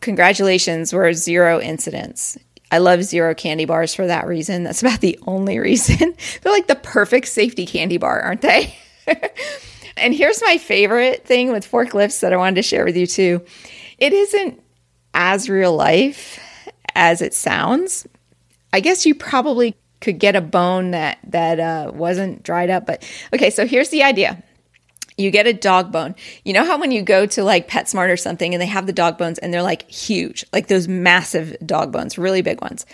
Congratulations, 0.00 0.92
we're 0.92 1.12
zero 1.12 1.60
incidents. 1.60 2.36
I 2.70 2.78
love 2.78 3.04
zero 3.04 3.34
candy 3.34 3.64
bars 3.64 3.94
for 3.94 4.06
that 4.06 4.26
reason. 4.26 4.64
That's 4.64 4.82
about 4.82 5.00
the 5.00 5.18
only 5.26 5.58
reason. 5.58 6.14
They're 6.42 6.52
like 6.52 6.66
the 6.66 6.74
perfect 6.74 7.28
safety 7.28 7.64
candy 7.64 7.96
bar, 7.96 8.20
aren't 8.20 8.42
they? 8.42 8.76
and 9.96 10.12
here's 10.12 10.42
my 10.42 10.58
favorite 10.58 11.24
thing 11.24 11.52
with 11.52 11.70
forklifts 11.70 12.20
that 12.20 12.32
I 12.32 12.36
wanted 12.36 12.56
to 12.56 12.62
share 12.62 12.84
with 12.84 12.96
you 12.96 13.06
too. 13.06 13.44
It 13.98 14.12
isn't 14.12 14.60
as 15.16 15.48
real 15.48 15.74
life 15.74 16.38
as 16.94 17.22
it 17.22 17.34
sounds. 17.34 18.06
I 18.72 18.80
guess 18.80 19.06
you 19.06 19.14
probably 19.14 19.74
could 20.00 20.18
get 20.18 20.36
a 20.36 20.40
bone 20.42 20.90
that 20.92 21.18
that 21.24 21.58
uh, 21.58 21.90
wasn't 21.92 22.42
dried 22.42 22.70
up, 22.70 22.86
but 22.86 23.02
okay. 23.34 23.50
So 23.50 23.66
here's 23.66 23.88
the 23.88 24.02
idea: 24.02 24.42
you 25.16 25.30
get 25.30 25.46
a 25.46 25.54
dog 25.54 25.90
bone. 25.90 26.14
You 26.44 26.52
know 26.52 26.64
how 26.64 26.78
when 26.78 26.92
you 26.92 27.02
go 27.02 27.24
to 27.26 27.42
like 27.42 27.68
PetSmart 27.68 28.12
or 28.12 28.16
something 28.18 28.54
and 28.54 28.60
they 28.60 28.66
have 28.66 28.86
the 28.86 28.92
dog 28.92 29.16
bones 29.16 29.38
and 29.38 29.52
they're 29.52 29.62
like 29.62 29.90
huge, 29.90 30.44
like 30.52 30.68
those 30.68 30.86
massive 30.86 31.56
dog 31.64 31.92
bones, 31.92 32.18
really 32.18 32.42
big 32.42 32.60
ones. 32.60 32.84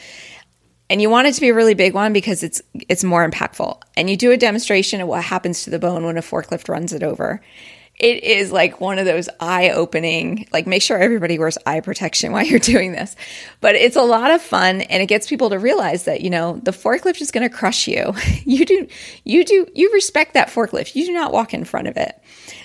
And 0.88 1.02
you 1.02 1.10
want 1.10 1.26
it 1.26 1.32
to 1.32 1.40
be 1.40 1.48
a 1.48 1.54
really 1.54 1.74
big 1.74 1.94
one 1.94 2.12
because 2.12 2.44
it's 2.44 2.62
it's 2.88 3.02
more 3.02 3.28
impactful. 3.28 3.82
And 3.96 4.08
you 4.08 4.16
do 4.16 4.30
a 4.30 4.36
demonstration 4.36 5.00
of 5.00 5.08
what 5.08 5.24
happens 5.24 5.64
to 5.64 5.70
the 5.70 5.80
bone 5.80 6.06
when 6.06 6.18
a 6.18 6.22
forklift 6.22 6.68
runs 6.68 6.92
it 6.92 7.02
over 7.02 7.40
it 8.02 8.24
is 8.24 8.50
like 8.50 8.80
one 8.80 8.98
of 8.98 9.06
those 9.06 9.28
eye 9.38 9.70
opening, 9.70 10.48
like 10.52 10.66
make 10.66 10.82
sure 10.82 10.98
everybody 10.98 11.38
wears 11.38 11.56
eye 11.64 11.78
protection 11.78 12.32
while 12.32 12.44
you're 12.44 12.58
doing 12.58 12.90
this. 12.90 13.14
But 13.60 13.76
it's 13.76 13.94
a 13.94 14.02
lot 14.02 14.32
of 14.32 14.42
fun 14.42 14.80
and 14.80 15.00
it 15.00 15.06
gets 15.06 15.28
people 15.28 15.50
to 15.50 15.58
realize 15.58 16.04
that, 16.04 16.20
you 16.20 16.28
know, 16.28 16.58
the 16.64 16.72
forklift 16.72 17.20
is 17.20 17.30
going 17.30 17.48
to 17.48 17.54
crush 17.54 17.88
you. 17.88 18.12
You 18.44 18.66
do, 18.66 18.88
you 19.24 19.44
do, 19.44 19.66
you 19.72 19.92
respect 19.92 20.34
that 20.34 20.48
forklift. 20.48 20.96
You 20.96 21.06
do 21.06 21.12
not 21.12 21.32
walk 21.32 21.54
in 21.54 21.64
front 21.64 21.86
of 21.86 21.96
it. 21.96 22.20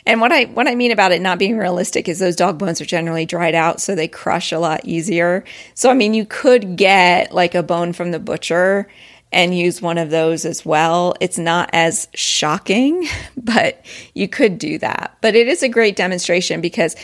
And 0.05 0.19
what 0.19 0.31
I, 0.31 0.45
what 0.45 0.67
I 0.67 0.75
mean 0.75 0.91
about 0.91 1.11
it 1.11 1.21
not 1.21 1.37
being 1.37 1.57
realistic 1.57 2.09
is 2.09 2.17
those 2.17 2.35
dog 2.35 2.57
bones 2.57 2.81
are 2.81 2.85
generally 2.85 3.25
dried 3.25 3.53
out. 3.53 3.79
So 3.79 3.93
they 3.93 4.07
crush 4.07 4.51
a 4.51 4.59
lot 4.59 4.83
easier. 4.85 5.43
So, 5.75 5.89
I 5.89 5.93
mean, 5.93 6.13
you 6.13 6.25
could 6.25 6.77
get 6.77 7.31
like 7.31 7.53
a 7.53 7.63
bone 7.63 7.93
from 7.93 8.11
the 8.11 8.19
butcher 8.19 8.87
and 9.31 9.57
use 9.57 9.81
one 9.81 9.97
of 9.97 10.09
those 10.09 10.45
as 10.45 10.65
well. 10.65 11.15
It's 11.19 11.37
not 11.37 11.69
as 11.73 12.07
shocking, 12.13 13.07
but 13.37 13.85
you 14.13 14.27
could 14.27 14.57
do 14.57 14.77
that. 14.79 15.17
But 15.21 15.35
it 15.35 15.47
is 15.47 15.63
a 15.63 15.69
great 15.69 15.95
demonstration 15.95 16.61
because, 16.61 16.95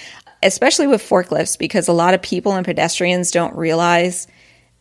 especially 0.42 0.88
with 0.88 1.02
forklifts, 1.02 1.58
because 1.58 1.88
a 1.88 1.94
lot 1.94 2.14
of 2.14 2.22
people 2.22 2.54
and 2.54 2.66
pedestrians 2.66 3.32
don't 3.32 3.56
realize 3.56 4.28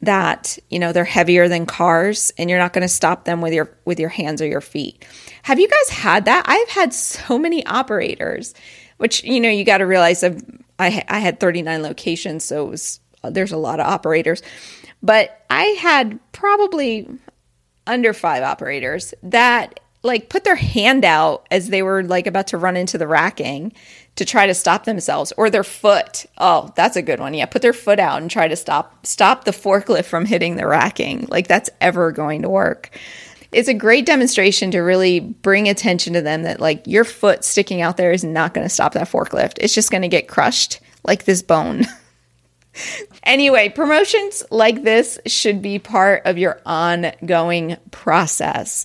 that 0.03 0.59
you 0.69 0.79
know 0.79 0.93
they're 0.93 1.05
heavier 1.05 1.49
than 1.49 1.65
cars 1.65 2.33
and 2.37 2.51
you're 2.51 2.59
not 2.59 2.73
going 2.73 2.83
to 2.83 2.89
stop 2.89 3.25
them 3.25 3.41
with 3.41 3.53
your 3.53 3.71
with 3.85 3.99
your 3.99 4.09
hands 4.09 4.43
or 4.43 4.47
your 4.47 4.61
feet 4.61 5.07
have 5.43 5.61
you 5.61 5.69
guys 5.69 5.89
had 5.91 6.25
that 6.25 6.43
i've 6.47 6.69
had 6.69 6.93
so 6.93 7.39
many 7.39 7.65
operators 7.67 8.53
which 8.97 9.23
you 9.25 9.41
know 9.41 9.49
you 9.49 9.65
got 9.65 9.79
to 9.79 9.87
realize 9.87 10.25
I've, 10.25 10.43
i 10.79 11.05
i 11.09 11.21
had 11.21 11.39
39 11.39 11.83
locations 11.83 12.45
so 12.45 12.67
it 12.67 12.71
was 12.71 13.01
there's 13.23 13.53
a 13.53 13.57
lot 13.57 13.79
of 13.79 13.87
operators 13.87 14.43
but 15.03 15.45
i 15.51 15.65
had 15.81 16.19
probably 16.33 17.09
under 17.87 18.13
five 18.13 18.43
operators 18.43 19.15
that 19.23 19.81
like 20.03 20.29
put 20.29 20.45
their 20.45 20.57
hand 20.57 21.05
out 21.05 21.47
as 21.51 21.69
they 21.69 21.83
were 21.83 22.03
like 22.03 22.27
about 22.27 22.49
to 22.49 22.59
run 22.59 22.77
into 22.77 22.99
the 22.99 23.07
racking 23.07 23.73
to 24.17 24.25
try 24.25 24.47
to 24.47 24.55
stop 24.55 24.85
themselves 24.85 25.33
or 25.37 25.49
their 25.49 25.65
foot. 25.65 26.27
Oh, 26.39 26.73
that's 26.77 26.97
a 26.97 27.03
good 27.03 27.21
one. 27.21 27.35
Yeah, 27.35 27.47
put 27.47 27.63
their 27.63 27.73
foot 27.73 27.99
out 27.99 28.21
and 28.21 28.31
try 28.31 28.49
to 28.49 28.57
stop 28.57 29.07
stop 29.07 29.45
the 29.45 29.53
forklift 29.53 30.05
from 30.05 30.27
hitting 30.27 30.57
the 30.57 30.67
racking. 30.67 31.27
Like 31.31 31.49
that's 31.49 31.71
ever 31.81 32.13
going 32.13 32.43
to 32.43 32.49
work. 32.49 32.91
It's 33.53 33.69
a 33.69 33.75
great 33.75 34.07
demonstration 34.07 34.71
to 34.71 34.81
really 34.81 35.21
bring 35.21 35.69
attention 35.69 36.15
to 36.15 36.23
them 36.23 36.43
that 36.45 36.59
like 36.59 36.87
your 36.87 37.05
foot 37.05 37.45
sticking 37.45 37.83
out 37.83 37.99
there 37.99 38.11
is 38.11 38.25
not 38.25 38.55
going 38.55 38.65
to 38.65 38.73
stop 38.73 38.95
that 38.95 39.09
forklift. 39.09 39.59
It's 39.61 39.75
just 39.75 39.91
going 39.91 40.03
to 40.03 40.09
get 40.09 40.27
crushed 40.27 40.81
like 41.05 41.25
this 41.25 41.43
bone. 41.43 41.85
Anyway, 43.23 43.69
promotions 43.69 44.43
like 44.51 44.83
this 44.83 45.19
should 45.27 45.63
be 45.63 45.79
part 45.79 46.23
of 46.25 46.39
your 46.39 46.61
ongoing 46.65 47.77
process. 47.91 48.85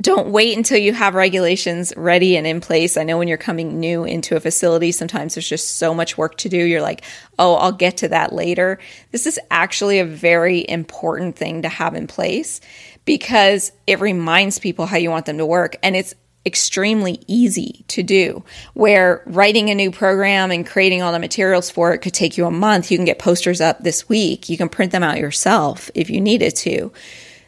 Don't 0.00 0.30
wait 0.30 0.56
until 0.56 0.78
you 0.78 0.92
have 0.92 1.14
regulations 1.14 1.92
ready 1.96 2.36
and 2.36 2.46
in 2.46 2.60
place. 2.60 2.96
I 2.96 3.04
know 3.04 3.16
when 3.16 3.28
you're 3.28 3.36
coming 3.36 3.78
new 3.78 4.04
into 4.04 4.34
a 4.34 4.40
facility, 4.40 4.90
sometimes 4.90 5.34
there's 5.34 5.48
just 5.48 5.76
so 5.76 5.94
much 5.94 6.18
work 6.18 6.36
to 6.38 6.48
do. 6.48 6.56
You're 6.56 6.82
like, 6.82 7.04
oh, 7.38 7.54
I'll 7.54 7.72
get 7.72 7.98
to 7.98 8.08
that 8.08 8.32
later. 8.32 8.80
This 9.12 9.26
is 9.26 9.38
actually 9.50 10.00
a 10.00 10.04
very 10.04 10.68
important 10.68 11.36
thing 11.36 11.62
to 11.62 11.68
have 11.68 11.94
in 11.94 12.08
place 12.08 12.60
because 13.04 13.70
it 13.86 14.00
reminds 14.00 14.58
people 14.58 14.86
how 14.86 14.96
you 14.96 15.10
want 15.10 15.26
them 15.26 15.38
to 15.38 15.46
work. 15.46 15.76
And 15.82 15.94
it's 15.94 16.14
extremely 16.46 17.20
easy 17.26 17.84
to 17.88 18.02
do. 18.02 18.44
Where 18.74 19.22
writing 19.26 19.70
a 19.70 19.74
new 19.74 19.90
program 19.90 20.50
and 20.50 20.66
creating 20.66 21.02
all 21.02 21.12
the 21.12 21.18
materials 21.18 21.70
for 21.70 21.92
it 21.92 21.98
could 21.98 22.14
take 22.14 22.36
you 22.36 22.46
a 22.46 22.50
month. 22.50 22.90
You 22.90 22.98
can 22.98 23.04
get 23.04 23.18
posters 23.18 23.60
up 23.60 23.80
this 23.80 24.08
week. 24.08 24.48
You 24.48 24.56
can 24.56 24.68
print 24.68 24.92
them 24.92 25.02
out 25.02 25.18
yourself 25.18 25.90
if 25.94 26.10
you 26.10 26.20
needed 26.20 26.54
to. 26.56 26.92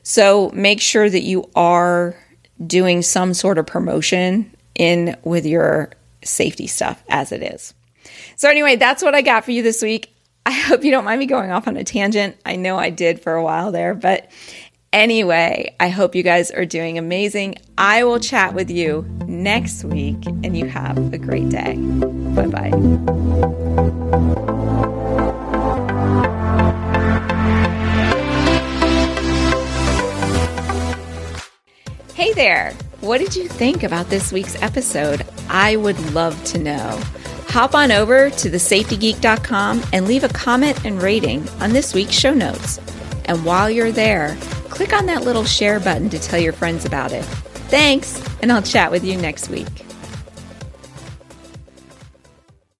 So 0.02 0.50
make 0.54 0.80
sure 0.80 1.08
that 1.08 1.22
you 1.22 1.50
are 1.54 2.16
doing 2.64 3.02
some 3.02 3.34
sort 3.34 3.58
of 3.58 3.66
promotion 3.66 4.54
in 4.74 5.16
with 5.24 5.46
your 5.46 5.90
safety 6.22 6.66
stuff 6.66 7.02
as 7.08 7.32
it 7.32 7.42
is. 7.42 7.74
So, 8.36 8.48
anyway, 8.48 8.76
that's 8.76 9.02
what 9.02 9.14
I 9.14 9.22
got 9.22 9.44
for 9.44 9.50
you 9.50 9.62
this 9.62 9.82
week. 9.82 10.12
I 10.44 10.52
hope 10.52 10.84
you 10.84 10.92
don't 10.92 11.04
mind 11.04 11.18
me 11.18 11.26
going 11.26 11.50
off 11.50 11.66
on 11.66 11.76
a 11.76 11.82
tangent. 11.82 12.36
I 12.46 12.54
know 12.54 12.78
I 12.78 12.90
did 12.90 13.20
for 13.20 13.34
a 13.34 13.42
while 13.42 13.72
there, 13.72 13.94
but 13.94 14.30
Anyway, 14.96 15.76
I 15.78 15.90
hope 15.90 16.14
you 16.14 16.22
guys 16.22 16.50
are 16.50 16.64
doing 16.64 16.96
amazing. 16.96 17.56
I 17.76 18.04
will 18.04 18.18
chat 18.18 18.54
with 18.54 18.70
you 18.70 19.04
next 19.26 19.84
week 19.84 20.24
and 20.24 20.56
you 20.56 20.64
have 20.68 21.12
a 21.12 21.18
great 21.18 21.50
day. 21.50 21.76
Bye 21.76 22.46
bye. 22.46 22.70
Hey 32.14 32.32
there! 32.32 32.72
What 33.02 33.18
did 33.18 33.36
you 33.36 33.48
think 33.48 33.82
about 33.82 34.08
this 34.08 34.32
week's 34.32 34.60
episode? 34.62 35.26
I 35.50 35.76
would 35.76 36.00
love 36.14 36.42
to 36.44 36.58
know. 36.58 36.98
Hop 37.48 37.74
on 37.74 37.92
over 37.92 38.30
to 38.30 38.50
thesafetygeek.com 38.50 39.82
and 39.92 40.08
leave 40.08 40.24
a 40.24 40.30
comment 40.30 40.86
and 40.86 41.02
rating 41.02 41.46
on 41.60 41.74
this 41.74 41.92
week's 41.92 42.18
show 42.18 42.32
notes. 42.32 42.80
And 43.26 43.44
while 43.44 43.68
you're 43.68 43.92
there, 43.92 44.38
click 44.76 44.92
on 44.92 45.06
that 45.06 45.24
little 45.24 45.44
share 45.44 45.80
button 45.80 46.10
to 46.10 46.18
tell 46.18 46.38
your 46.38 46.52
friends 46.52 46.84
about 46.84 47.10
it. 47.10 47.24
Thanks, 47.24 48.22
and 48.42 48.52
I'll 48.52 48.62
chat 48.62 48.90
with 48.90 49.04
you 49.04 49.16
next 49.16 49.48
week. 49.48 49.85